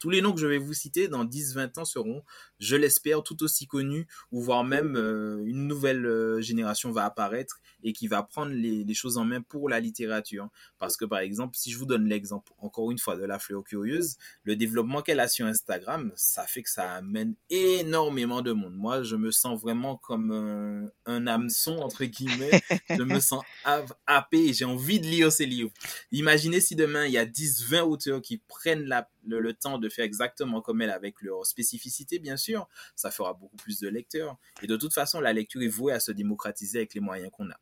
[0.00, 2.22] Tous les noms que je vais vous citer dans 10-20 ans seront,
[2.58, 7.60] je l'espère, tout aussi connus, ou voire même euh, une nouvelle euh, génération va apparaître
[7.82, 10.48] et qui va prendre les, les choses en main pour la littérature.
[10.78, 13.62] Parce que par exemple, si je vous donne l'exemple encore une fois de la fleur
[13.64, 18.74] curieuse, le développement qu'elle a sur Instagram, ça fait que ça amène énormément de monde.
[18.74, 22.62] Moi, je me sens vraiment comme un, un hameçon, entre guillemets.
[22.90, 23.42] je me sens
[24.06, 25.70] happé et j'ai envie de lire ces livres.
[26.12, 29.78] Imaginez si demain, il y a 10, 20 auteurs qui prennent la, le, le temps
[29.78, 32.68] de faire exactement comme elle, avec leur spécificité, bien sûr.
[32.96, 34.36] Ça fera beaucoup plus de lecteurs.
[34.62, 37.50] Et de toute façon, la lecture est vouée à se démocratiser avec les moyens qu'on
[37.50, 37.56] a.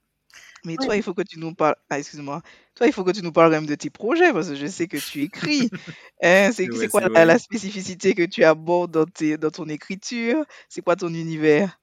[0.65, 1.77] Mais toi, il faut que tu nous parles.
[1.91, 2.41] Ah, excuse-moi.
[2.75, 4.67] Toi, il faut que tu nous parles quand même de tes projets parce que je
[4.67, 5.71] sais que tu écris.
[6.25, 10.45] Hein, c'est quoi la, spécificité que tu abordes dans, tes, dans ton écriture?
[10.69, 11.81] C'est quoi ton univers?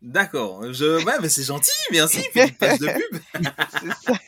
[0.00, 0.72] D'accord.
[0.72, 1.04] Je...
[1.04, 2.22] Ouais, mais c'est gentil, merci.
[2.32, 3.20] Petite page de pub.
[3.80, 4.20] C'est ça.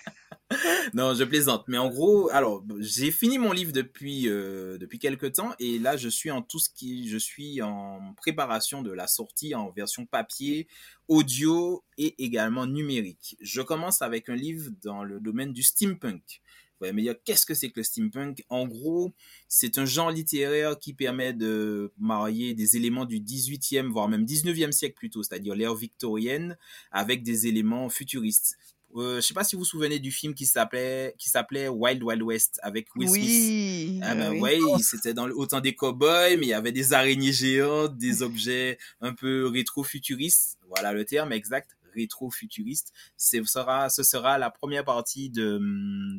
[0.94, 1.64] non, je plaisante.
[1.68, 6.08] Mais en gros, alors, j'ai fini mon livre depuis, euh, quelques temps et là, je
[6.08, 10.68] suis en tout ce qui, je suis en préparation de la sortie en version papier,
[11.08, 13.36] audio et également numérique.
[13.40, 16.40] Je commence avec un livre dans le domaine du steampunk.
[16.82, 18.44] Ouais, mais qu'est-ce que c'est que le steampunk?
[18.48, 19.12] En gros,
[19.46, 24.72] c'est un genre littéraire qui permet de marier des éléments du 18e, voire même 19e
[24.72, 26.58] siècle plutôt, c'est-à-dire l'ère victorienne,
[26.90, 28.58] avec des éléments futuristes.
[28.94, 32.02] Euh, je sais pas si vous vous souvenez du film qui s'appelait qui s'appelait Wild
[32.02, 33.22] Wild West avec Will Smith.
[33.24, 34.00] Oui.
[34.02, 34.40] Ah ben oui.
[34.40, 38.22] ouais, c'était dans le autant des cowboys, mais il y avait des araignées géantes, des
[38.22, 40.58] objets un peu rétro-futuristes.
[40.68, 42.92] Voilà le terme exact, rétro-futuriste.
[43.16, 45.58] Ce sera, ce sera la première partie de,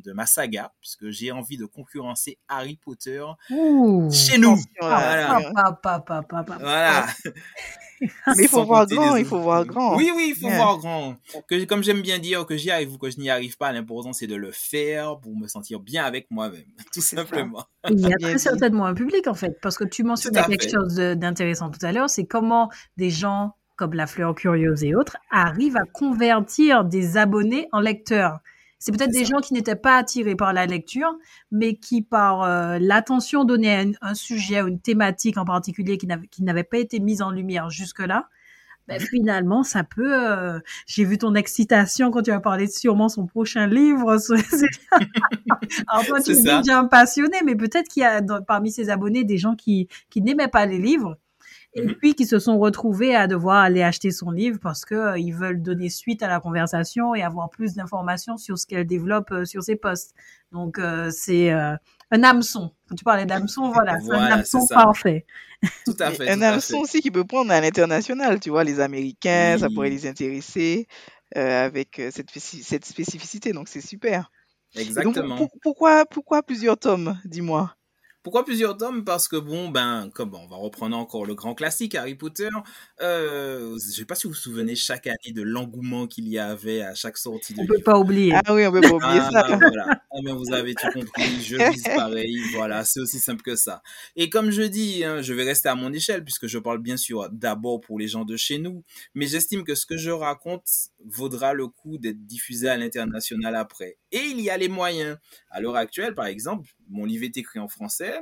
[0.02, 4.10] de ma saga, puisque j'ai envie de concurrencer Harry Potter Ouh.
[4.12, 4.56] chez nous.
[4.80, 5.36] Là.
[5.38, 5.52] Voilà.
[5.54, 6.58] Pa, pa, pa, pa, pa.
[6.58, 7.06] Voilà.
[8.36, 9.96] Mais il faut voir grand, il faut voir grand.
[9.96, 10.56] Oui, oui, il faut Yeah.
[10.56, 11.16] voir grand.
[11.48, 14.12] Que, comme j'aime bien dire, que j'y arrive ou que je n'y arrive pas, l'important
[14.12, 17.64] c'est de le faire pour me sentir bien avec moi-même, tout simplement.
[17.90, 20.70] Il y a très certainement un public en fait, parce que tu mentionnais quelque fait.
[20.70, 25.16] chose d'intéressant tout à l'heure, c'est comment des gens comme la fleur curieuse et autres
[25.30, 28.38] arrivent à convertir des abonnés en lecteurs.
[28.84, 29.30] C'est peut-être des ça.
[29.36, 31.16] gens qui n'étaient pas attirés par la lecture,
[31.50, 35.96] mais qui par euh, l'attention donnée à un, un sujet ou une thématique en particulier
[35.96, 38.28] qui n'avait pas été mise en lumière jusque-là,
[38.86, 39.06] ben, Mhm.
[39.08, 40.12] finalement, ça peut.
[40.14, 44.18] euh, J'ai vu ton excitation quand tu as parlé de sûrement son prochain livre.
[45.88, 48.90] Alors toi, tu es déjà un passionné, mais peut-être qu'il y a dans- parmi ses
[48.90, 51.16] abonnés des gens qui, qui n'aimaient pas les livres
[51.74, 51.94] et Mhm.
[51.96, 55.32] puis qui se sont retrouvés à devoir aller acheter son livre parce que euh, ils
[55.34, 59.44] veulent donner suite à la conversation et avoir plus d'informations sur ce qu'elle développe euh,
[59.44, 60.14] sur ses posts.
[60.52, 61.74] Donc euh, c'est euh,
[62.10, 62.72] un hameçon.
[62.88, 65.26] Quand tu parlais d'hameçon, voilà, c'est un hameçon parfait.
[65.84, 66.30] Tout à fait.
[66.30, 69.90] un tout hameçon aussi qui peut prendre à l'international, tu vois, les Américains, ça pourrait
[69.90, 70.86] les intéresser
[71.36, 74.30] euh, avec cette, spéci- cette spécificité, donc c'est super.
[74.74, 75.36] Donc, Exactement.
[75.36, 77.74] pour- pourquoi, pourquoi plusieurs tomes, dis-moi?
[78.24, 79.04] Pourquoi plusieurs tomes?
[79.04, 82.48] Parce que bon, ben, comme on va reprendre encore le grand classique Harry Potter,
[83.02, 86.80] euh, je sais pas si vous vous souvenez chaque année de l'engouement qu'il y avait
[86.80, 87.84] à chaque sortie de On peut livre.
[87.84, 88.32] pas oublier.
[88.46, 89.56] Ah oui, on peut pas oublier Ah, ça.
[89.58, 89.86] voilà.
[90.10, 91.42] Ah, ben, vous avez tout compris.
[91.42, 92.38] Je vise pareil.
[92.54, 92.82] Voilà.
[92.84, 93.82] C'est aussi simple que ça.
[94.16, 96.96] Et comme je dis, hein, je vais rester à mon échelle puisque je parle bien
[96.96, 98.82] sûr d'abord pour les gens de chez nous.
[99.14, 100.64] Mais j'estime que ce que je raconte
[101.04, 103.98] vaudra le coup d'être diffusé à l'international après.
[104.12, 105.18] Et il y a les moyens.
[105.50, 108.20] À l'heure actuelle, par exemple, mon livre est écrit en français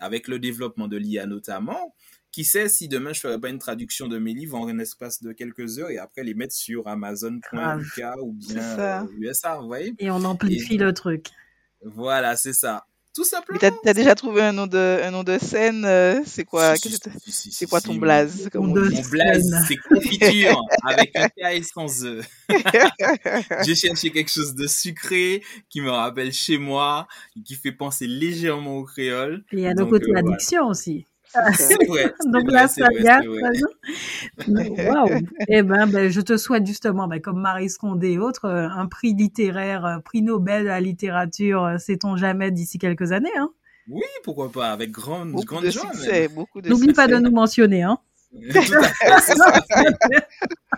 [0.00, 1.94] avec le développement de l'IA notamment.
[2.30, 5.22] Qui sait si demain je ferai pas une traduction de mes livres en un espace
[5.22, 7.42] de quelques heures et après les mettre sur Amazon.uk
[8.22, 9.02] ou C'est bien ça.
[9.02, 11.28] euh, USA, vous voyez Et on amplifie Et- le truc.
[11.82, 12.84] Voilà, c'est ça.
[13.14, 13.58] Tout Mais simplement.
[13.82, 16.90] t'as as déjà trouvé un nom de, un nom de scène euh, C'est quoi, Si,
[17.26, 20.62] si, c'est quoi si, ton blaze comme Nom on de- dit Mon blaze, c'est confiture
[20.84, 22.20] avec un K et sans E.
[23.64, 27.08] J'ai cherché quelque chose de sucré qui me rappelle chez moi,
[27.44, 29.42] qui fait penser légèrement au créole.
[29.52, 30.28] Et il y a nos Donc, côtés euh, voilà.
[30.28, 31.06] addiction aussi.
[31.28, 31.74] C'est ça.
[31.86, 32.12] Vrai.
[32.26, 33.20] Donc saga, c'est vrai.
[34.88, 35.20] Waouh.
[35.48, 38.86] Eh ben, ben, je te souhaite justement, ben, comme Marie Scondé et autres, euh, un
[38.86, 43.36] prix littéraire, euh, prix Nobel de la littérature, euh, sait-on jamais d'ici quelques années.
[43.36, 43.50] Hein.
[43.88, 45.90] Oui, pourquoi pas, avec grande, Beaucoup grande de joie.
[46.64, 47.82] N'oublie pas de nous mentionner.
[47.82, 47.98] Hein.
[48.52, 49.52] Tout à fait, c'est ça.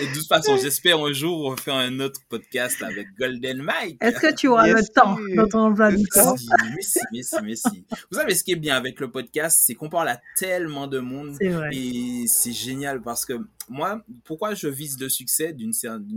[0.00, 3.98] Et de toute façon, j'espère un jour refaire un autre podcast avec Golden Mike.
[4.00, 6.36] Est-ce que tu auras le temps dans ton emploi du temps?
[6.36, 7.86] Merci, merci, merci, merci.
[8.10, 11.00] Vous savez, ce qui est bien avec le podcast, c'est qu'on parle à tellement de
[11.00, 11.34] monde.
[11.38, 11.70] C'est vrai.
[11.72, 13.34] Et c'est génial parce que
[13.68, 15.72] moi, pourquoi je vise le succès d'une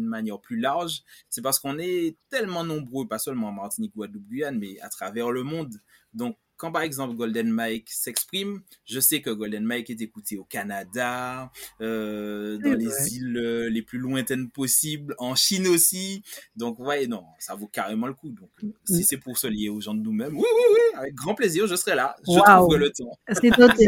[0.05, 4.59] manière plus large, c'est parce qu'on est tellement nombreux, pas seulement en Martinique, Guadeloupe, Guyane,
[4.59, 5.73] mais à travers le monde.
[6.13, 10.43] Donc, quand par exemple Golden Mike s'exprime, je sais que Golden Mike est écouté au
[10.43, 16.21] Canada, euh, dans les îles euh, les plus lointaines possibles, en Chine aussi.
[16.57, 18.29] Donc, ouais, non, ça vaut carrément le coup.
[18.29, 18.49] Donc,
[18.83, 21.65] si c'est pour se lier aux gens de nous-mêmes, oui, oui, oui, avec grand plaisir,
[21.65, 22.15] je serai là.
[22.27, 22.43] Je Waouh.
[22.43, 23.17] trouverai le temps.
[23.31, 23.87] C'est noté.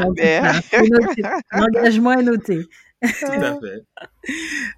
[1.51, 2.63] L'engagement est noté.
[3.01, 3.83] Tout à fait.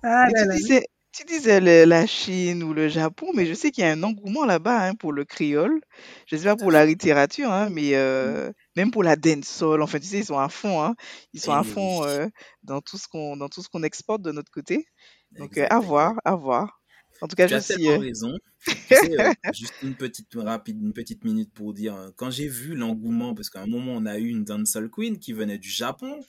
[0.01, 0.55] Ah là tu là.
[0.55, 3.91] disais, tu disais le- la Chine ou le Japon, mais je sais qu'il y a
[3.91, 5.81] un engouement là-bas hein, pour le créole.
[6.27, 9.81] Je sais pas pour la littérature, hein, mais euh, même pour la dancehall.
[9.83, 10.81] Enfin, tu sais, ils sont à fond.
[10.83, 10.95] Hein,
[11.33, 11.63] ils sont Eh à oui.
[11.63, 12.27] fond euh,
[12.63, 14.85] dans tout ce qu'on dans tout ce qu'on exporte de notre côté.
[15.37, 15.79] Donc, euh, à exact.
[15.79, 16.81] voir, à voir.
[17.21, 17.89] En tout cas, Tu je as suis.
[17.89, 18.33] tellement euh, raison.
[18.85, 22.47] Tu sais, euh, juste une petite rapide, une petite minute pour dire, euh, quand j'ai
[22.47, 25.69] vu l'engouement, parce qu'à un moment on a eu une dancehall queen qui venait du
[25.69, 26.21] Japon,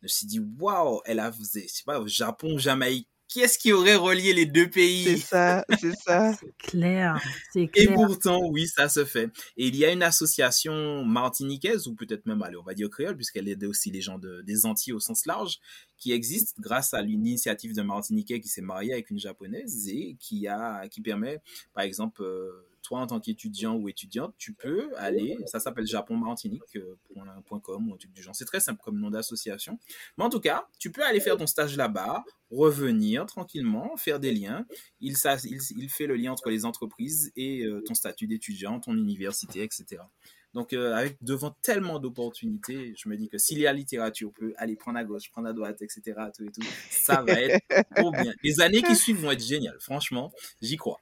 [0.00, 3.58] je me suis dit waouh, elle a, je sais pas, au Japon, Jamaïque, qui est-ce
[3.58, 5.04] qui aurait relié les deux pays?
[5.04, 6.32] C'est ça, c'est ça.
[6.42, 7.20] C'est clair,
[7.52, 9.30] c'est Et pourtant, oui, ça se fait.
[9.56, 13.16] Et il y a une association martiniquaise, ou peut-être même, allez, on va dire créole,
[13.16, 15.58] puisqu'elle aide aussi les gens de, des Antilles au sens large,
[15.96, 20.46] qui existe grâce à l'initiative d'un Martiniquais qui s'est marié avec une japonaise et qui
[20.48, 21.40] a, qui permet,
[21.74, 26.96] par exemple, euh, toi en tant qu'étudiant ou étudiante, tu peux aller, ça s'appelle japonmartinique.com
[27.14, 28.34] ou un truc du genre.
[28.34, 29.78] C'est très simple comme nom d'association.
[30.18, 34.32] Mais en tout cas, tu peux aller faire ton stage là-bas, revenir tranquillement, faire des
[34.32, 34.66] liens.
[35.00, 40.02] Il, fait le lien entre les entreprises et euh, ton statut d'étudiant, ton université, etc.
[40.54, 44.76] Donc, euh, avec devant tellement d'opportunités, je me dis que si la littérature peut aller
[44.76, 46.02] prendre à gauche, prendre à droite, etc.,
[46.36, 46.60] tout et tout,
[46.90, 47.64] ça va être
[47.96, 48.34] trop bien.
[48.42, 49.78] Les années qui suivent vont être géniales.
[49.80, 50.30] Franchement,
[50.60, 51.00] j'y crois.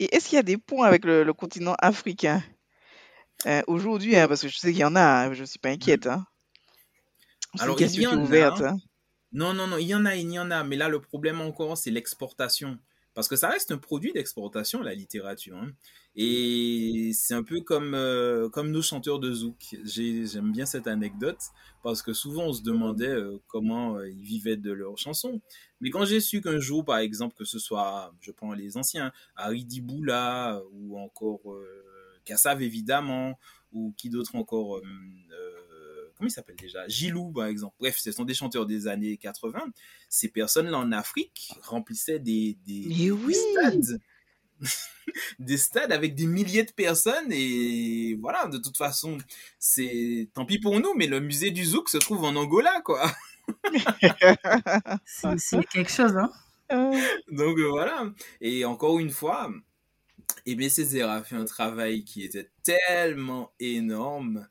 [0.00, 2.42] Et est-ce qu'il y a des ponts avec le, le continent africain?
[3.46, 5.58] Euh, aujourd'hui hein, Parce que je sais qu'il y en a, hein, je ne suis
[5.58, 6.06] pas inquiète.
[6.06, 6.24] Hein.
[7.54, 8.62] Une Alors, il y question en ouverte.
[8.62, 8.74] a.
[9.32, 10.64] Non, non, non, il y en a, il y en a.
[10.64, 12.78] Mais là, le problème encore, c'est l'exportation.
[13.14, 15.56] Parce que ça reste un produit d'exportation, la littérature.
[15.56, 15.70] hein.
[16.16, 19.76] Et c'est un peu comme, euh, comme nos chanteurs de zouk.
[19.84, 21.38] J'ai- J'aime bien cette anecdote
[21.82, 25.40] parce que souvent on se demandait euh, comment euh, ils vivaient de leurs chansons.
[25.80, 29.12] Mais quand j'ai su qu'un jour, par exemple, que ce soit, je prends les anciens,
[29.36, 31.40] Harry Diboula ou encore
[32.24, 33.38] Kassav évidemment,
[33.72, 34.80] ou qui d'autre encore,
[36.20, 36.86] comment il s'appelle déjà?
[36.86, 37.74] Gilou par exemple.
[37.80, 39.58] Bref, ce sont des chanteurs des années 80.
[40.10, 44.00] Ces personnes-là en Afrique remplissaient des, des, Mais des oui stades.
[45.38, 49.16] des stades avec des milliers de personnes et voilà, de toute façon,
[49.58, 53.10] c'est tant pis pour nous, mais le musée du Zouk se trouve en Angola, quoi.
[55.06, 56.30] C'est quelque chose, hein.
[56.70, 56.92] Euh,
[57.32, 58.12] Donc euh, voilà.
[58.40, 59.50] Et encore une fois,
[60.44, 64.46] Aimé Césaire a fait un travail qui était tellement énorme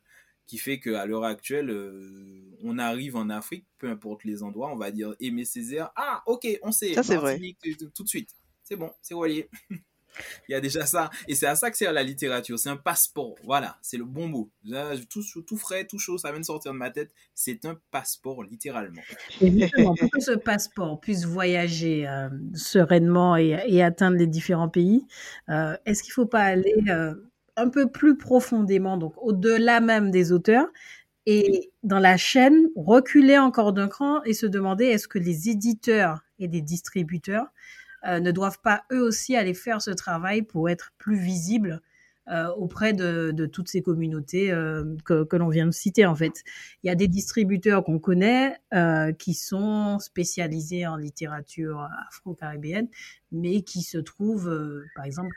[0.50, 4.76] qui fait qu'à l'heure actuelle, euh, on arrive en Afrique, peu importe les endroits, on
[4.76, 5.92] va dire Aimé Césaire.
[5.94, 6.92] Ah, ok, on sait.
[6.92, 7.34] Ça, c'est vrai.
[7.34, 8.30] Martinique, tout, tout de suite.
[8.64, 9.48] C'est bon, c'est relié.
[10.48, 11.08] Il y a déjà ça.
[11.28, 12.58] Et c'est à ça que sert la littérature.
[12.58, 13.36] C'est un passeport.
[13.44, 14.50] Voilà, c'est le bon mot.
[14.64, 17.12] Là, tout, tout frais, tout chaud, ça vient de sortir de ma tête.
[17.32, 19.02] C'est un passeport, littéralement.
[19.40, 25.06] Justement, pour que ce passeport puisse voyager euh, sereinement et, et atteindre les différents pays,
[25.48, 27.14] euh, est-ce qu'il ne faut pas aller euh,
[27.60, 30.68] un peu plus profondément, donc au-delà même des auteurs,
[31.26, 36.24] et dans la chaîne, reculer encore d'un cran et se demander est-ce que les éditeurs
[36.38, 37.46] et les distributeurs
[38.06, 41.82] euh, ne doivent pas eux aussi aller faire ce travail pour être plus visibles
[42.28, 46.42] euh, auprès de, toutes ces communautés euh, que, l'on vient de citer en fait.
[46.82, 48.56] Il y a des distributeurs qu'on connaît
[49.18, 52.88] qui sont spécialisés en littérature afro-caribéenne,
[53.30, 55.30] mais qui se trouvent, par exemple,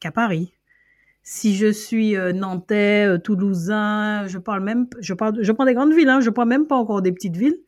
[0.00, 0.57] qu'à Paris.
[1.30, 5.74] Si je suis euh, nantais, euh, toulousain, je parle même, je parle, je prends des
[5.74, 7.58] grandes villes, hein, je prends même pas encore des petites villes.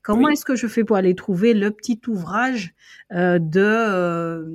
[0.00, 0.32] Comment Oui.
[0.32, 2.72] est-ce que je fais pour aller trouver le petit ouvrage
[3.12, 4.46] euh, de euh,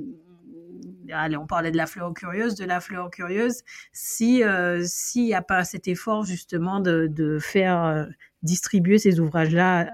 [1.12, 3.62] allez, on parlait de la fleur curieuse, de la fleur curieuse,
[3.92, 8.04] si euh, s'il n'y a pas cet effort justement de, de faire euh,
[8.42, 9.92] distribuer ces ouvrages-là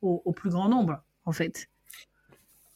[0.00, 1.66] au, au plus grand nombre, en fait.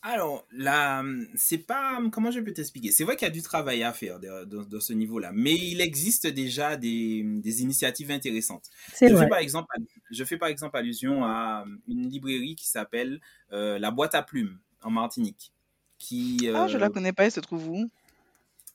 [0.03, 2.01] Alors, là, c'est pas.
[2.11, 2.91] Comment je peux t'expliquer?
[2.91, 5.55] C'est vrai qu'il y a du travail à faire de, de- de ce niveau-là, mais
[5.55, 8.65] il existe déjà des, des initiatives intéressantes.
[8.93, 9.25] C'est Je vrai.
[9.25, 9.69] fais, par exemple,
[10.11, 13.21] je fais par exemple allusion à une librairie qui s'appelle
[13.53, 15.53] euh, La Boîte à Plumes en Martinique.
[15.99, 17.91] Qui, Ah, je la euh, connais pas, elle se trouve où?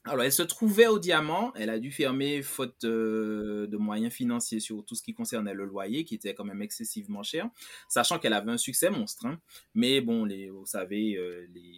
[0.08, 1.52] Alors, elle se trouvait au Diamant.
[1.56, 5.64] Elle a dû fermer faute euh, de moyens financiers sur tout ce qui concernait le
[5.64, 7.48] loyer, qui était quand même excessivement cher,
[7.88, 9.26] sachant qu'elle avait un succès monstre.
[9.26, 9.40] hein.
[9.74, 11.72] Mais bon, vous savez, euh, les,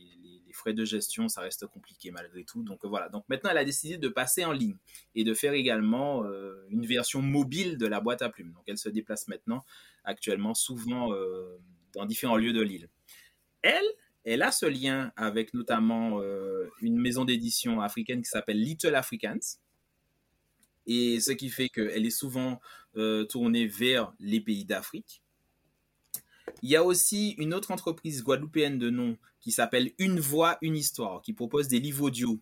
[0.53, 2.65] frais de gestion, ça reste compliqué malgré tout.
[2.65, 3.09] Donc voilà.
[3.11, 4.75] Donc maintenant, elle a décidé de passer en ligne
[5.15, 8.53] et de faire également euh, une version mobile de la boîte à plumes.
[8.53, 9.65] Donc elle se déplace maintenant,
[10.03, 11.13] actuellement, souvent
[11.93, 12.89] dans différents lieux de l'île.
[13.63, 13.87] Elle,
[14.29, 19.57] elle a ce lien avec notamment euh, une maison d'édition africaine qui s'appelle Little Africans.
[20.87, 22.61] Et ce qui fait qu'elle est souvent
[22.97, 25.23] euh, tournée vers les pays d'Afrique.
[26.63, 30.77] Il y a aussi une autre entreprise guadeloupéenne de nom qui s'appelle Une Voix, Une
[30.77, 32.39] Histoire, qui propose des livres audio.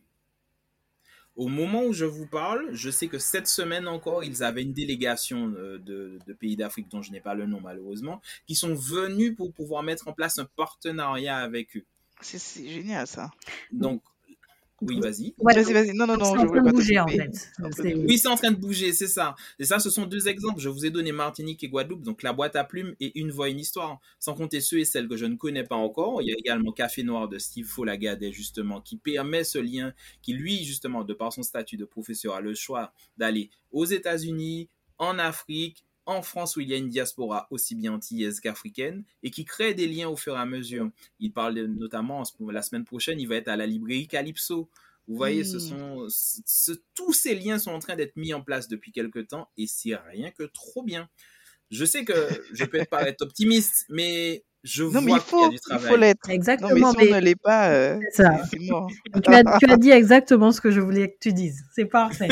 [1.36, 4.72] Au moment où je vous parle, je sais que cette semaine encore, ils avaient une
[4.72, 8.74] délégation euh, de, de pays d'Afrique dont je n'ai pas le nom malheureusement, qui sont
[8.74, 11.84] venus pour pouvoir mettre en place un partenariat avec eux.
[12.20, 13.30] C'est génial ça.
[13.72, 14.02] Donc,
[14.82, 15.34] oui, vas-y.
[15.38, 15.94] Ouais, Vas-y, vas-y.
[15.94, 17.30] Non, non, c'est non, en je train voulais pas bouger, en fait.
[17.96, 19.34] Oui, c'est en train de bouger, c'est ça.
[19.58, 20.60] Et ça, ce sont deux exemples.
[20.60, 23.48] Je vous ai donné Martinique et Guadeloupe, donc la boîte à plumes et une voix,
[23.48, 24.00] une histoire.
[24.18, 26.20] Sans compter ceux et celles que je ne connais pas encore.
[26.20, 30.34] Il y a également Café Noir de Steve Folagadet, justement, qui permet ce lien, qui
[30.34, 34.68] lui, justement, de par son statut de professeur, a le choix d'aller aux États-Unis,
[34.98, 39.30] en Afrique, en France où il y a une diaspora aussi bien antillaise qu'africaine et
[39.30, 40.90] qui crée des liens au fur et à mesure.
[41.20, 44.70] Il parle notamment la semaine prochaine, il va être à la librairie Calypso.
[45.08, 46.08] Vous voyez, ce sont
[46.94, 49.94] tous ces liens sont en train d'être mis en place depuis quelque temps et c'est
[49.94, 51.08] rien que trop bien.
[51.70, 52.14] Je sais que
[52.52, 55.78] je peux être paraître optimiste, mais je Non, mais il qu'il y a faut, il
[55.78, 56.18] faut l'être.
[56.24, 58.24] Non, mais Exactement, si on ne l'est pas, euh, c'est
[58.68, 58.90] mort.
[59.24, 61.62] Tu as, tu as dit exactement ce que je voulais que tu dises.
[61.74, 62.28] C'est parfait.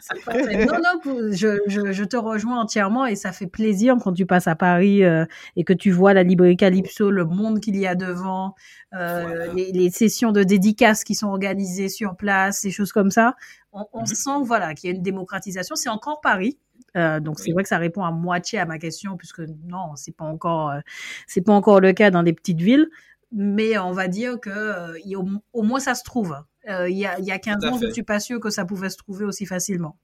[0.00, 0.66] C'est parfait.
[0.66, 4.46] Non, non, je, je, je te rejoins entièrement et ça fait plaisir quand tu passes
[4.46, 5.24] à Paris euh,
[5.56, 8.54] et que tu vois la librairie Calypso, le monde qu'il y a devant,
[8.94, 9.52] euh, Voilà.
[9.54, 13.34] les, les sessions de dédicaces qui sont organisées sur place, des choses comme ça.
[13.72, 14.06] On, on Mhm.
[14.06, 15.74] sent voilà qu'il y a une démocratisation.
[15.76, 16.58] C'est encore Paris.
[16.96, 20.16] Euh, donc c'est vrai que ça répond à moitié à ma question puisque non c'est
[20.16, 20.80] pas encore euh,
[21.26, 22.88] c'est pas encore le cas dans les petites villes
[23.30, 26.34] mais on va dire que euh, y au, au moins ça se trouve.
[26.66, 28.50] Il, y a, y a 15 Tout à ans, je ne suis pas sûre que
[28.50, 29.96] ça pouvait se trouver aussi facilement.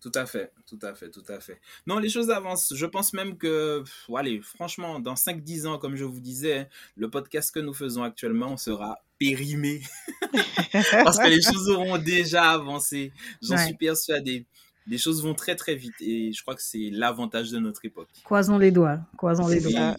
[0.00, 1.60] Tout à fait, tout à fait, tout à fait.
[1.86, 2.72] Non, les choses avancent.
[2.74, 7.08] Je pense même que, pff, allez, franchement, dans 5-10 ans, comme je vous disais, le
[7.08, 9.80] podcast que nous faisons actuellement sera périmé
[11.04, 13.12] parce que les choses auront déjà avancé.
[13.42, 13.64] J'en Ouais.
[13.64, 14.46] suis persuadé.
[14.86, 18.10] Les choses vont très très vite et je crois que c'est l'avantage de notre époque.
[18.24, 19.96] Croisons les doigts, croisons les doigts.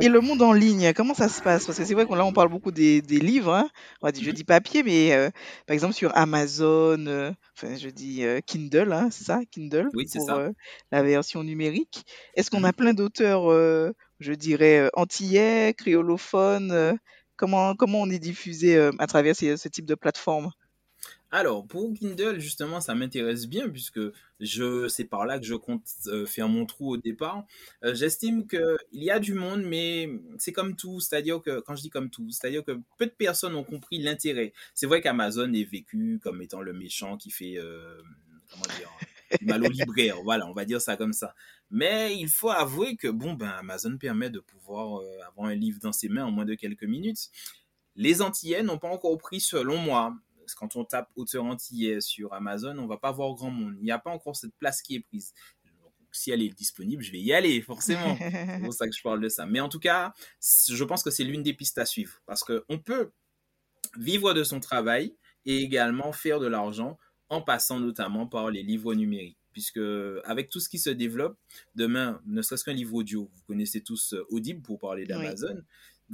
[0.00, 1.66] Et le monde en ligne, comment ça se passe?
[1.66, 3.70] Parce que c'est vrai qu'on là, on parle beaucoup des, des livres, hein.
[4.02, 5.30] On va dire, je dis papier, mais euh,
[5.66, 9.88] par exemple sur Amazon, euh, enfin je dis euh, Kindle, hein, c'est ça, Kindle?
[9.94, 10.36] Oui, c'est pour ça.
[10.36, 10.50] euh,
[10.90, 12.04] la version numérique.
[12.34, 12.64] Est-ce qu'on Mhm.
[12.64, 16.72] a plein d'auteurs, euh, je dirais, antillais, créolophones?
[16.72, 16.94] euh,
[17.36, 20.50] comment, comment on est diffusé euh, à travers ce type de plateforme?
[21.34, 23.98] Alors, pour Kindle, justement, ça m'intéresse bien puisque
[24.38, 27.44] je, c'est par là que je compte euh, faire mon trou au départ.
[27.82, 30.08] Euh, J'estime qu'il y a du monde, mais
[30.38, 33.56] c'est comme tout, c'est-à-dire que, quand je dis comme tout, c'est-à-dire que peu de personnes
[33.56, 34.52] ont compris l'intérêt.
[34.74, 38.00] C'est vrai qu'Amazon est vécu comme étant le méchant qui fait, euh,
[38.52, 38.92] comment dire,
[39.40, 41.34] du mal au libraire, voilà, on va dire ça comme ça.
[41.68, 45.80] Mais il faut avouer que, bon, ben, Amazon permet de pouvoir euh, avoir un livre
[45.80, 47.30] dans ses mains en moins de quelques minutes.
[47.96, 50.14] Les Antillais n'ont pas encore pris, selon moi,
[50.44, 53.74] parce que quand on tape auteur antillais sur Amazon, on va pas voir grand monde.
[53.78, 55.32] Il n'y a pas encore cette place qui est prise.
[56.12, 58.16] Si elle est disponible, je vais y aller, forcément.
[58.20, 59.46] C'est pour ça que je parle de ça.
[59.46, 62.20] Mais en tout cas, je pense que c'est l'une des pistes à suivre.
[62.26, 63.10] Parce qu'on peut
[63.96, 68.94] vivre de son travail et également faire de l'argent en passant notamment par les livres
[68.94, 69.38] numériques.
[69.52, 69.80] Puisque
[70.24, 71.38] avec tout ce qui se développe,
[71.74, 75.26] demain, ne serait-ce qu'un livre audio, vous connaissez tous euh, Audible pour parler Oui.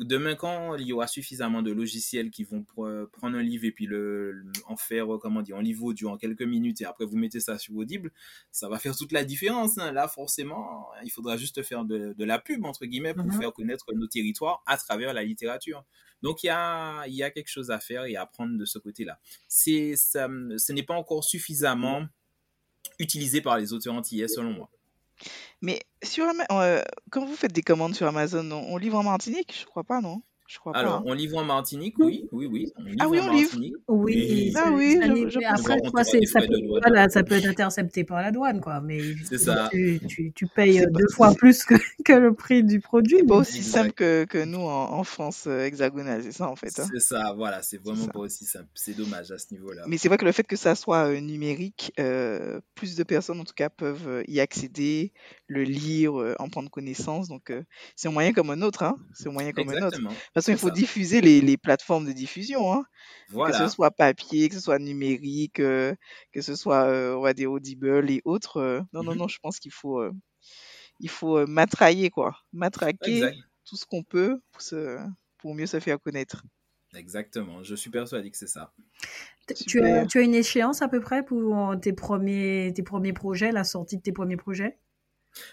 [0.02, 3.70] Demain, quand il y aura suffisamment de logiciels qui vont pr- prendre un livre et
[3.70, 6.86] puis le, le- en faire, euh, comment dire, un livre audio en quelques minutes et
[6.86, 8.10] après vous mettez ça sur Audible,
[8.50, 9.76] ça va faire toute la différence.
[9.78, 9.92] hein.
[9.92, 13.32] Là, forcément, il faudra juste faire de, de la pub, entre guillemets, pour Mhm.
[13.32, 15.84] faire connaître nos territoires à travers la littérature.
[16.22, 18.64] Donc, il y a, il y a quelque chose à faire et à apprendre de
[18.64, 19.18] ce côté-là.
[19.48, 22.06] C'est, ça, ce n'est pas encore suffisamment
[22.98, 24.70] utilisé par les auteurs antillais, selon moi.
[25.62, 29.56] Mais sur euh, quand vous faites des commandes sur Amazon, on, on livre en Martinique?
[29.60, 30.22] Je crois pas, non?
[30.52, 30.80] Je crois pas.
[30.80, 31.02] Alors, hein.
[31.06, 32.72] on livre en Martinique, oui, oui, oui.
[32.76, 33.50] On livre Ah oui, en on livre.
[33.52, 33.74] Martinique.
[33.86, 37.46] Oui, Et- Ah oui, ça je- je après, toi, ça peut, voilà, ça peut être
[37.46, 38.80] intercepté par la douane, quoi.
[38.80, 39.68] Mais C'est ça.
[39.70, 41.74] Tu, tu, tu payes deux fois plus que,
[42.04, 43.18] que le prix du produit.
[43.20, 43.70] c'est pas aussi Exact.
[43.82, 46.80] simple que, que nous en, en France euh, hexagonale, c'est ça en fait.
[46.80, 46.86] hein.
[46.92, 48.66] C'est ça, voilà, c'est vraiment pas aussi simple.
[48.74, 49.84] C'est dommage à ce niveau-là.
[49.86, 53.38] Mais c'est vrai que le fait que ça soit euh, numérique, euh, plus de personnes
[53.38, 55.12] en tout cas peuvent y accéder,
[55.46, 57.28] le lire, euh, en prendre connaissance.
[57.28, 57.62] Donc euh,
[57.94, 58.96] c'est un moyen comme un autre, hein.
[59.14, 60.00] C'est un moyen comme un autre.
[60.40, 60.52] De Exactement.
[60.52, 60.74] toute façon, il faut ça.
[60.80, 62.84] diffuser les, les plateformes de diffusion, hein.
[63.46, 65.94] Que ce soit papier, que ce soit numérique, euh,
[66.32, 68.58] que ce soit euh, on va dire Audible et autres.
[68.58, 69.18] euh, non, non, Mhm.
[69.18, 70.12] non, je pense qu'il faut, euh,
[71.00, 73.38] il faut euh, matrailler quoi, matraquer Exact.
[73.66, 74.98] tout ce qu'on peut pour, se,
[75.38, 76.44] pour mieux se faire connaître.
[76.94, 77.62] Exactement.
[77.62, 78.72] Je suis persuadé que c'est ça.
[79.66, 83.52] Tu as, tu as une échéance à peu près pour tes premiers, tes premiers projets,
[83.52, 84.78] la sortie de tes premiers projets?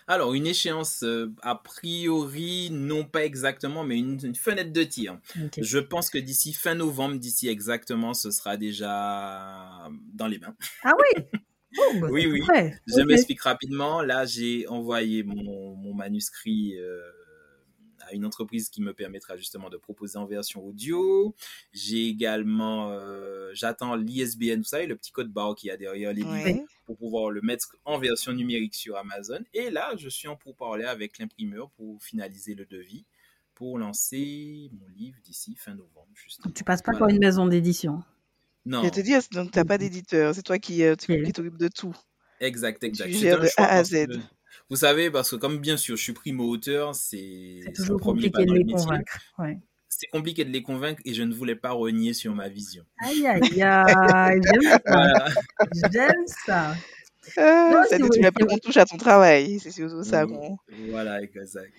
[0.08, 5.20] Alors, une échéance, euh, a priori, non pas exactement, mais une, une fenêtre de tir.
[5.60, 10.56] Je pense que d'ici fin novembre, d'ici exactement, ce sera déjà dans les mains.
[10.84, 11.24] Ah oui
[11.80, 12.42] Oh, bah, Oui, oui.
[12.88, 14.02] Je m'explique rapidement.
[14.02, 17.02] Là, j'ai envoyé mon, mon manuscrit euh,
[18.10, 21.36] à une entreprise qui me permettra justement de proposer en version audio.
[21.74, 26.12] J'ai également, euh, j'attends l'ISBN, vous savez, le petit code barre qu'il y a derrière
[26.14, 26.64] les livres Ouais.
[26.86, 29.40] pour pouvoir le mettre en version numérique sur Amazon.
[29.54, 33.06] Et là, je suis en pourparler avec l'imprimeur pour finaliser le devis
[33.56, 36.52] pour lancer mon livre d'ici fin novembre, justement.
[36.54, 37.08] Tu passes pas Voilà.
[37.08, 38.04] par une maison d'édition.
[38.68, 41.58] Non, Je te dis, donc t'as pas d'éditeur, c'est toi qui, euh, tu- qui t'occupe
[41.58, 41.96] de tout.
[42.40, 43.08] exact, exact.
[43.10, 44.08] Tu gères de A à Z.
[44.08, 44.18] que-
[44.70, 48.46] Vous savez, parce que comme bien sûr, je suis primo-auteur, c'est C'est c'est toujours compliqué
[48.46, 49.18] de les convaincre.
[49.40, 49.58] Ouais.
[49.90, 52.84] C'est compliqué de les convaincre et je ne voulais pas renier sur ma vision.
[53.00, 55.26] Aïe, aïe, aïe, j'aime ça.
[55.92, 56.76] J'aime ça.
[57.38, 59.60] Ah, Non, ça tu c'est pas qu'on touche à ton travail.
[59.60, 60.58] C'est surtout ça Mm, qu'on
[60.90, 61.72] Voilà, exact.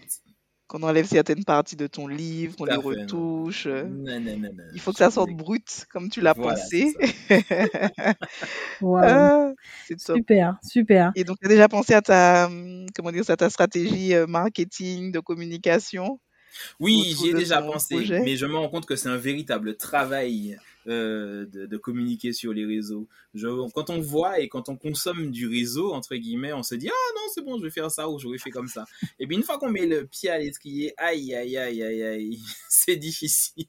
[0.68, 3.66] Qu'on enlève certaines parties de ton livre, qu'on les à retouche.
[3.66, 3.84] euh.
[3.84, 4.64] Non, non, non, non.
[4.74, 6.94] Il faut que ça sorte brut, comme tu l'as Voilà, pensé.
[8.80, 9.02] Waouh.
[9.04, 9.52] Ah.
[9.98, 11.12] Super, super.
[11.14, 14.26] Et donc, tu as déjà pensé à ta, hum, comment dire, ça, ta stratégie euh,
[14.26, 16.20] marketing, de communication
[16.80, 18.20] Oui, j'y ai déjà pensé, projet?
[18.20, 22.52] mais je me rends compte que c'est un véritable travail euh, de, de communiquer sur
[22.52, 23.08] les réseaux.
[23.34, 26.88] Je, quand on voit et quand on consomme du réseau, entre guillemets, on se dit
[26.88, 28.84] Ah non, c'est bon, je vais faire ça ou j'aurais fait comme ça.
[29.18, 32.38] Et puis une fois qu'on met le pied à l'étrier, aïe, aïe, aïe, aïe, aïe,
[32.68, 33.66] c'est difficile.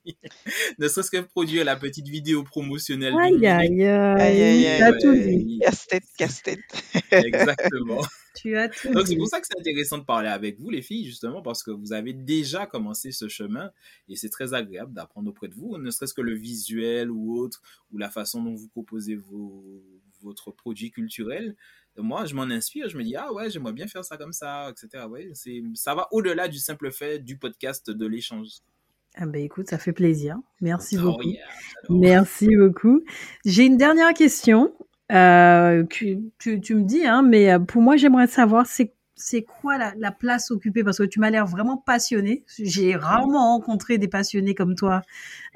[0.77, 3.45] ne serait-ce que produire la petite vidéo promotionnelle d'une Aïe, minute.
[3.45, 4.65] aïe, Aïe, aïe, aïe.
[4.67, 5.59] aïe, Tu as Ouais, tout dit.
[5.61, 6.59] Casse-tête, casse-tête.
[7.11, 8.01] exactement.
[8.41, 10.81] Tu as tout Donc c'est pour ça que c'est intéressant de parler avec vous, les
[10.81, 13.71] filles, justement, parce que vous avez déjà commencé ce chemin
[14.07, 17.61] et c'est très agréable d'apprendre auprès de vous, ne serait-ce que le visuel ou autre,
[17.91, 19.83] ou la façon dont vous proposez vos,
[20.21, 21.55] votre produit culturel.
[21.97, 24.71] Moi, je m'en inspire, je me dis, ah ouais, j'aimerais bien faire ça comme ça,
[24.71, 25.05] etc.
[25.09, 25.31] Ouais,
[25.73, 28.47] ça va au-delà du simple fait du podcast, de l'échange.
[29.15, 30.37] Ah ben écoute, ça fait plaisir.
[30.61, 31.23] Merci Oh beaucoup.
[31.23, 31.45] yeah.
[31.89, 33.03] Merci beaucoup.
[33.43, 34.73] J'ai une dernière question.
[35.11, 39.77] Euh, tu, tu me dis, hein, mais euh, pour moi, j'aimerais savoir c'est c'est quoi
[39.77, 42.45] la, la place occupée parce que tu m'as l'air vraiment passionné.
[42.57, 45.01] J'ai rarement rencontré des passionnés comme toi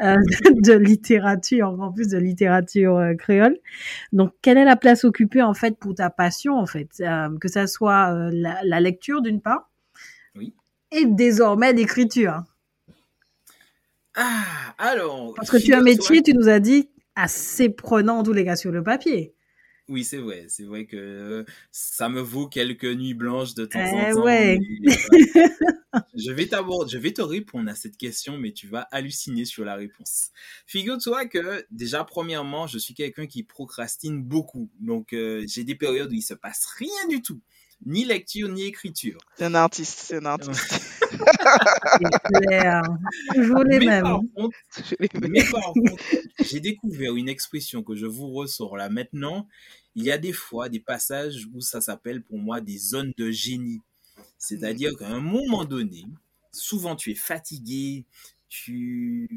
[0.01, 0.18] euh,
[0.62, 3.58] de littérature, en plus de littérature euh, créole.
[4.12, 7.47] Donc, quelle est la place occupée en fait pour ta passion en fait, Euh, que
[7.47, 9.70] ça soit la, la lecture d'une part,
[10.36, 10.54] Oui.
[10.91, 12.43] et désormais l'écriture.
[14.16, 14.43] Ah,
[14.78, 15.34] alors.
[15.36, 18.45] Parce que tu as un métier, tu nous as dit assez prenant en tous les
[18.45, 19.34] cas sur le papier.
[19.90, 20.46] Oui, c'est vrai.
[20.48, 24.24] C'est vrai que euh, ça me vaut quelques nuits blanches de temps Eh en temps.
[24.24, 24.58] ouais.
[24.82, 25.48] mais, euh,
[26.16, 29.66] je vais t'aborder, je vais te répondre à cette question, mais tu vas halluciner sur
[29.66, 30.30] la réponse.
[30.68, 34.70] Figure-toi que déjà, premièrement, je suis quelqu'un qui procrastine beaucoup.
[34.80, 37.42] Donc, euh, j'ai des périodes où il se passe rien du tout.
[37.86, 39.20] Ni lecture, ni écriture.
[39.38, 40.82] C'est un artiste, c'est un artiste.
[41.12, 42.82] C'est clair.
[43.34, 44.20] Toujours les mêmes.
[45.30, 45.96] Mais par contre,
[46.44, 49.48] j'ai découvert une expression que je vous ressors là maintenant.
[49.96, 53.30] Il y a des fois des passages où ça s'appelle pour moi des zones de
[53.32, 53.82] génie.
[54.38, 56.06] C'est-à-dire qu'à un moment donné,
[56.52, 58.06] souvent tu es fatigué,
[58.56, 59.28] tu,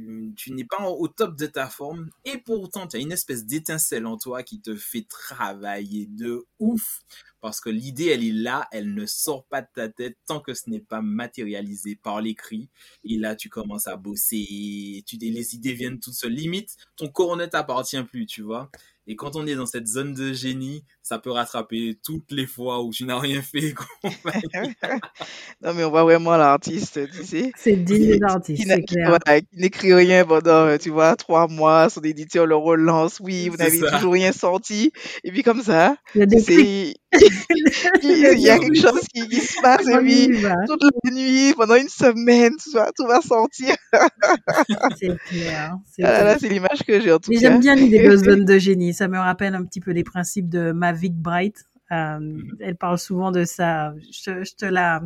[0.49, 4.19] n'es pas au top de ta forme, et pourtant tu as une espèce d'étincelle en
[4.19, 7.01] toi qui te fait travailler de ouf.
[7.41, 10.53] Parce que l'idée, elle est là, elle ne sort pas de ta tête tant que
[10.53, 12.69] ce n'est pas matérialisé par l'écrit.
[13.05, 16.33] Et là, tu commences à bosser, tu, les idées viennent toutes seules.
[16.33, 18.71] Limite, ton corps ne t'appartient plus, tu vois.
[19.09, 22.83] Et quand on est dans cette zone de génie, ça peut rattraper toutes les fois
[22.83, 23.73] où tu n'as rien fait.
[25.63, 27.53] non, mais on voit vraiment l'artiste, tu sais.
[27.57, 29.09] C'est digne d'artiste, c'est qui- clair.
[29.09, 33.49] voilà, qui n'écrit rien pendant, euh, tu vois, trois mois, son éditeur le relance, oui,
[33.49, 34.93] vous n'avez toujours rien sorti.
[35.25, 35.97] Et puis comme ça,
[36.41, 36.95] c'est.
[38.03, 40.27] il y a quelque chose qui, qui se passe, et puis
[40.67, 43.75] toute la nuit, pendant une semaine, tout va, tout va sortir.
[44.99, 45.77] C'est clair.
[45.91, 46.25] c'est Ah là clair.
[46.25, 47.41] là, c'est l'image que j'ai en tout Mais cas.
[47.43, 48.95] j'aime bien l'idée de zone de génie.
[48.95, 51.65] Ça me rappelle un petit peu les principes de Mavic Bright.
[51.93, 53.95] Euh, elle parle souvent de ça.
[54.13, 55.03] Je, te- je te la,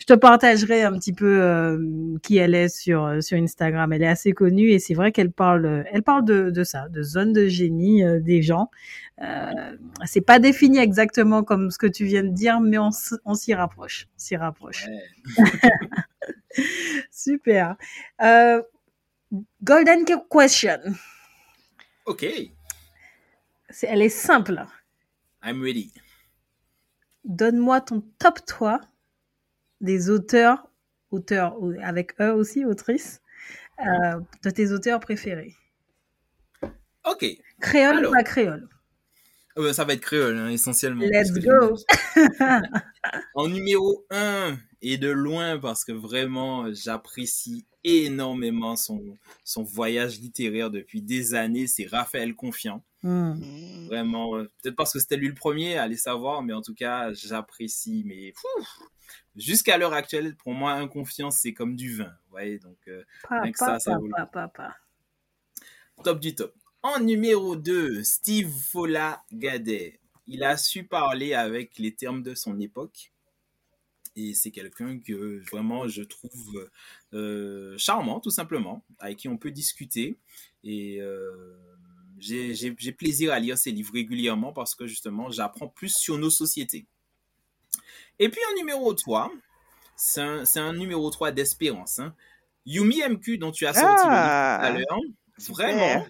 [0.00, 3.92] je te partagerai un petit peu euh, qui elle est sur sur Instagram.
[3.92, 7.02] Elle est assez connue et c'est vrai qu'elle parle, elle parle de, de ça, de
[7.02, 8.70] zone de génie euh, des gens.
[9.20, 13.54] Euh, c'est pas défini exactement comme ce que tu viens de dire, mais on, s'y
[13.54, 14.86] rapproche, on s'y rapproche.
[15.38, 15.44] Ouais.
[17.10, 17.76] Super.
[18.20, 18.62] Euh,
[19.62, 20.78] golden question.
[22.06, 22.26] Ok,
[23.70, 24.64] C'est- Elle est simple.
[25.44, 25.92] I'm ready.
[27.24, 28.80] Donne-moi ton top 3
[29.80, 30.68] des auteurs,
[31.10, 33.20] auteurs avec eux aussi, autrices,
[33.80, 35.54] euh, de tes auteurs préférés.
[37.04, 37.24] Ok,
[37.60, 38.10] Créole Alors.
[38.10, 38.68] ou pas créole?
[39.58, 41.04] Euh, ça va être créole hein, essentiellement.
[41.04, 41.76] Let's go.
[43.34, 50.70] En numéro 1 et de loin parce que vraiment j'apprécie énormément son, son voyage littéraire
[50.70, 52.84] depuis des années, c'est Raphaël Confiant.
[53.02, 53.34] Hmm.
[53.34, 53.86] Mm.
[53.86, 57.12] Vraiment, euh, peut-être parce que c'était lui le premier, allez savoir, mais en tout cas,
[57.12, 58.04] j'apprécie.
[58.06, 58.32] Mais
[59.36, 62.04] jusqu'à l'heure actuelle, pour moi, un confiance, c'est comme du vin.
[62.26, 64.48] Vous voyez, donc euh, Pa, Rien que pa, ça, ça pa, vaut le pa, pa,
[64.48, 64.76] pa.
[66.04, 66.54] top du top.
[66.82, 69.98] En numéro 2, Steve Fola Gadet.
[70.26, 73.11] Il a su parler avec les termes de son époque.
[74.14, 76.68] Et c'est quelqu'un que vraiment je trouve
[77.14, 80.18] euh, charmant, tout simplement, avec qui on peut discuter.
[80.64, 81.56] Et euh,
[82.18, 86.86] j'ai plaisir à lire ses livres régulièrement parce que justement, j'apprends plus sur nos sociétés.
[88.18, 89.32] Et puis en numéro 3,
[89.96, 91.98] c'est un, un numéro 3 d'espérance.
[91.98, 92.14] hein.
[92.66, 94.98] Yumi MQ, dont tu as sorti le livre tout à Ah, l'heure,
[95.48, 96.06] vraiment,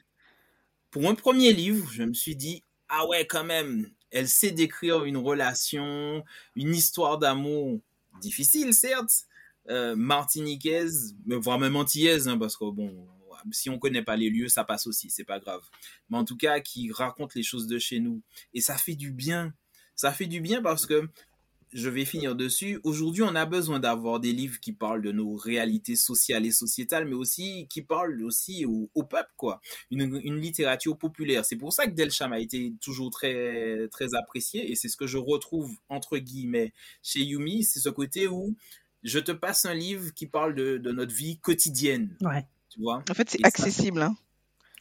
[0.90, 5.04] pour un premier livre, je me suis dit, ah ouais, quand même, Elle sait décrire
[5.04, 6.22] une relation,
[6.56, 7.80] une histoire d'amour
[8.20, 9.26] difficile, certes,
[9.68, 13.06] euh, martiniquaise, voire même antillaise, hein, parce que bon,
[13.50, 15.62] si on connaît pas les lieux, ça passe aussi, c'est pas grave.
[16.10, 18.22] Mais en tout cas, qui raconte les choses de chez nous.
[18.54, 19.52] Et ça fait du bien.
[19.94, 21.08] Ça fait du bien parce que
[21.72, 22.80] je vais finir dessus.
[22.84, 27.06] Aujourd'hui, on a besoin d'avoir des livres qui parlent de nos réalités sociales et sociétales,
[27.06, 29.60] mais aussi qui parlent aussi au, peuple, quoi.
[29.90, 31.44] Une, littérature populaire.
[31.44, 35.06] C'est pour ça que Delcham a été toujours très, très apprécié, et c'est ce que
[35.06, 38.54] je retrouve, entre guillemets, chez Yumi, c'est ce côté où
[39.02, 42.16] je te passe un livre qui parle de, notre vie quotidienne.
[42.20, 42.46] Ouais.
[42.68, 43.02] Tu vois?
[43.10, 44.16] En fait, c'est accessible, hein.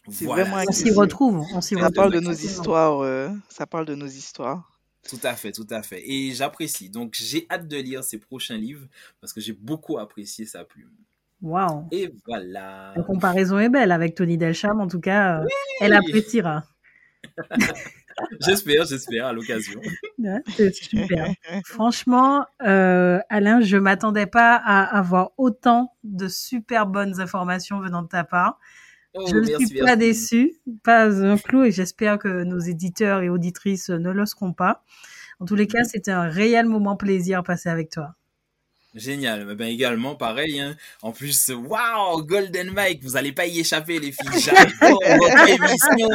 [0.09, 0.89] C'est vraiment accessible.
[0.89, 1.45] On s'y retrouve.
[1.53, 3.01] On ça parle de nos histoires.
[3.01, 4.70] Euh, ça parle de nos histoires.
[5.09, 6.01] Tout à fait, tout à fait.
[6.05, 6.89] Et j'apprécie.
[6.89, 8.87] Donc, j'ai hâte de lire ses prochains livres
[9.19, 10.91] parce que j'ai beaucoup apprécié sa plume.
[11.41, 11.87] Waouh.
[11.91, 12.93] Et voilà.
[12.95, 14.79] La comparaison est belle avec Tony Delcham.
[14.79, 15.47] En tout cas, euh,
[15.79, 16.63] elle appréciera.
[18.41, 19.81] j'espère, j'espère, à l'occasion.
[20.55, 21.33] c'est super.
[21.65, 28.07] Franchement, euh, Alain, je m'attendais pas à avoir autant de super bonnes informations venant de
[28.07, 28.59] ta part.
[29.13, 30.53] Oh, je ne suis pas déçue,
[30.83, 34.83] pas un clou, et j'espère que nos éditeurs et auditrices ne le seront pas.
[35.39, 38.15] En tous les cas, c'était un réel moment plaisir passer avec toi.
[38.93, 39.55] Génial.
[39.55, 40.59] Ben également, pareil.
[40.59, 40.75] Hein.
[41.01, 44.39] En plus, waouh, Golden Mike, vous n'allez pas y échapper, les filles.
[44.39, 46.09] J'adore votre émission.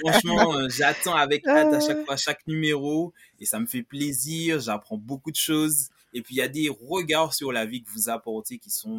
[0.00, 4.58] Franchement, euh, j'attends avec hâte à chaque fois chaque numéro et ça me fait plaisir.
[4.58, 5.88] J'apprends beaucoup de choses.
[6.12, 8.98] Et puis, il y a des regards sur la vie que vous apportez qui sont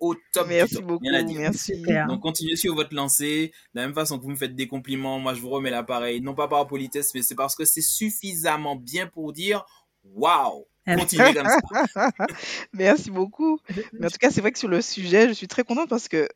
[0.00, 0.48] au top.
[0.48, 1.04] Merci beaucoup.
[1.04, 1.82] Merci.
[2.08, 3.52] Donc, continuez sur votre lancée.
[3.74, 6.20] De la même façon que vous me faites des compliments, moi, je vous remets l'appareil.
[6.20, 9.64] Non pas par politesse, mais c'est parce que c'est suffisamment bien pour dire
[10.04, 10.66] waouh.
[10.86, 11.48] Continuez comme
[11.94, 12.10] ça.
[12.72, 13.58] Merci beaucoup.
[13.92, 16.08] Mais en tout cas, c'est vrai que sur le sujet, je suis très contente parce
[16.08, 16.28] que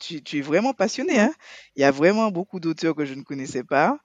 [0.00, 1.18] tu, tu es vraiment passionné.
[1.20, 1.32] Hein.
[1.76, 3.98] Il y a vraiment beaucoup d'auteurs que je ne connaissais pas.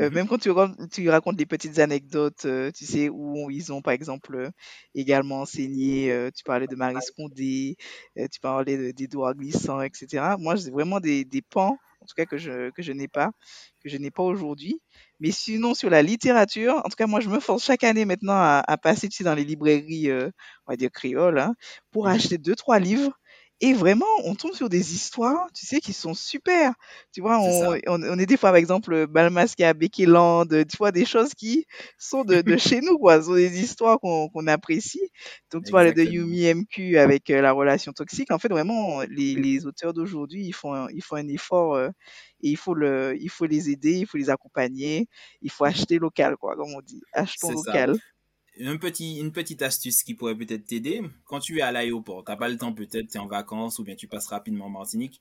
[0.00, 0.50] Euh, mmh même quand tu,
[0.92, 4.50] tu, racontes des petites anecdotes, euh, tu sais, où ils ont, par exemple, euh,
[4.94, 7.76] également enseigné, tu parlais de Marie Scondé,
[8.16, 10.36] tu parlais d'Edouard Glissant, etc.
[10.38, 13.30] Moi, c'est vraiment des, des pans, en tout cas, que je, que je n'ai pas,
[13.82, 14.80] que je n'ai pas aujourd'hui.
[15.20, 18.34] Mais sinon, sur la littérature, en tout cas, moi, je me force chaque année maintenant
[18.34, 21.54] à, à passer tu sais, dans les librairies, on va dire créoles, hein,
[21.90, 23.19] pour mmh acheter deux, trois livres
[23.62, 26.72] et vraiment, on tombe sur des histoires, tu sais, qui sont super.
[27.12, 31.34] Tu vois, on, on, est des fois, par exemple, Balmasca, Bekeland, tu vois, des choses
[31.34, 31.66] qui
[31.98, 33.18] sont de, de chez nous, quoi.
[33.20, 35.10] Ce sont des histoires qu'on apprécie.
[35.52, 38.30] Donc, tu vois, de Yumi MQ avec euh, la relation toxique.
[38.30, 41.90] En fait, vraiment, les, les auteurs d'aujourd'hui, ils font, un, ils font un effort euh,
[42.42, 45.06] et il faut, le, il faut les aider, il faut les accompagner,
[45.42, 47.02] il faut acheter local, quoi, comme on dit.
[47.12, 47.98] Achetons local
[48.66, 51.02] un petit, une petite astuce qui pourrait peut-être t'aider.
[51.24, 53.84] Quand tu es à l'aéroport, t'as pas le temps peut-être, tu es en vacances ou
[53.84, 55.20] bien tu passes rapidement en Martinique.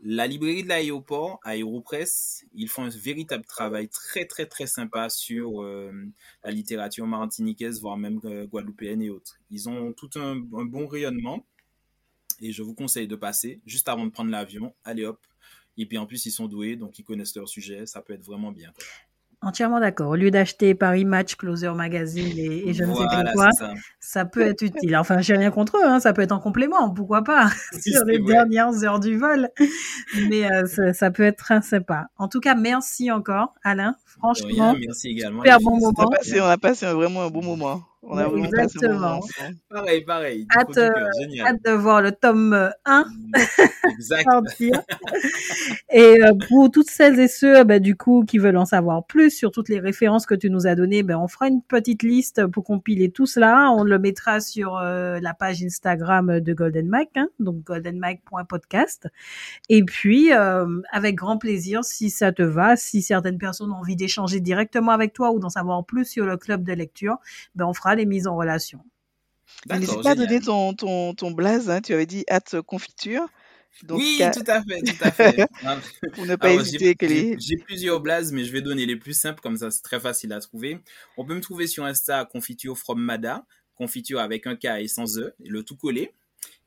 [0.00, 5.60] La librairie de l'aéroport, Aéropresse, ils font un véritable travail très très très sympa sur
[5.62, 5.92] euh,
[6.44, 9.40] la littérature martiniquaise, voire même euh, guadeloupéenne et autres.
[9.50, 11.44] Ils ont tout un, bon rayonnement
[12.40, 14.72] et je vous conseille de passer juste avant de prendre l'avion.
[14.84, 15.20] Allez hop.
[15.76, 17.84] Et puis en plus, ils sont doués, donc ils connaissent leur sujet.
[17.86, 18.72] Ça peut être vraiment bien.
[19.40, 20.10] Entièrement d'accord.
[20.10, 23.50] Au lieu d'acheter Paris Match, Closer Magazine et, je ne sais pas quoi,
[24.00, 24.24] ça.
[24.24, 24.96] peut être utile.
[24.96, 27.48] Enfin, j'ai rien contre eux, hein, ça peut être en complément, pourquoi pas,
[27.80, 29.48] sur les dernières heures du vol.
[30.28, 32.08] Mais euh, ça, peut être très sympa.
[32.16, 33.94] En tout cas, merci encore, Alain.
[34.06, 35.42] Franchement, merci également.
[35.42, 35.92] Super bon moment.
[35.98, 37.82] On a, passé, vraiment un bon moment.
[38.10, 39.20] On a vraiment Exactement.
[39.68, 40.46] Pareil, pareil.
[40.56, 40.90] Hâte, euh,
[41.40, 43.04] hâte, de voir le tome 1
[43.92, 44.26] exact.
[45.92, 49.30] et euh, pour toutes celles et ceux bah, du coup qui veulent en savoir plus
[49.30, 52.46] sur toutes les références que tu nous as données, ben, on fera une petite liste
[52.46, 53.70] pour compiler tout cela.
[53.72, 59.08] On le mettra sur euh, la page Instagram de Golden Mike, hein, donc goldenmike.podcast.
[59.68, 64.40] Et puis, avec grand plaisir, si ça te va, si certaines personnes ont envie d'échanger
[64.40, 67.18] directement avec toi ou d'en savoir plus sur le club de lecture,
[67.54, 68.80] ben, on fera les mises en relation.
[69.70, 71.80] N'hésite pas à donner ton, ton, ton blaze, hein.
[71.80, 73.26] tu avais dit at confiture.
[73.90, 75.46] oui, tout à fait, tout à fait.
[76.14, 77.36] Pour ne pas hésiter que les...
[77.38, 80.32] J'ai plusieurs blazes, mais je vais donner les plus simples, comme ça c'est très facile
[80.32, 80.78] à trouver.
[81.16, 83.44] On peut me trouver sur Insta confiture from Mada,
[83.74, 86.12] confiture avec un K et sans E, le tout collé.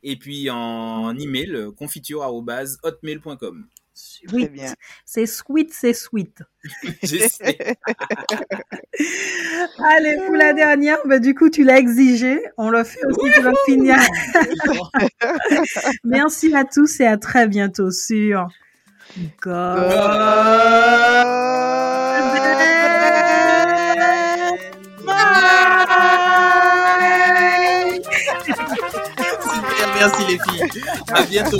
[0.04, 3.68] Et puis en email, confiture.hotmail.com.
[3.94, 4.76] Sweet.
[5.06, 6.42] C'est sweet, c'est sweet.
[9.84, 12.42] Allez, pour la dernière, bah, du coup, tu l'as exigé.
[12.58, 13.98] On le fait aussi pour le finir.
[16.04, 18.48] Merci à tous et à très bientôt sur
[19.42, 19.78] God.
[30.02, 30.84] Merci les filles.
[31.14, 31.60] À bientôt.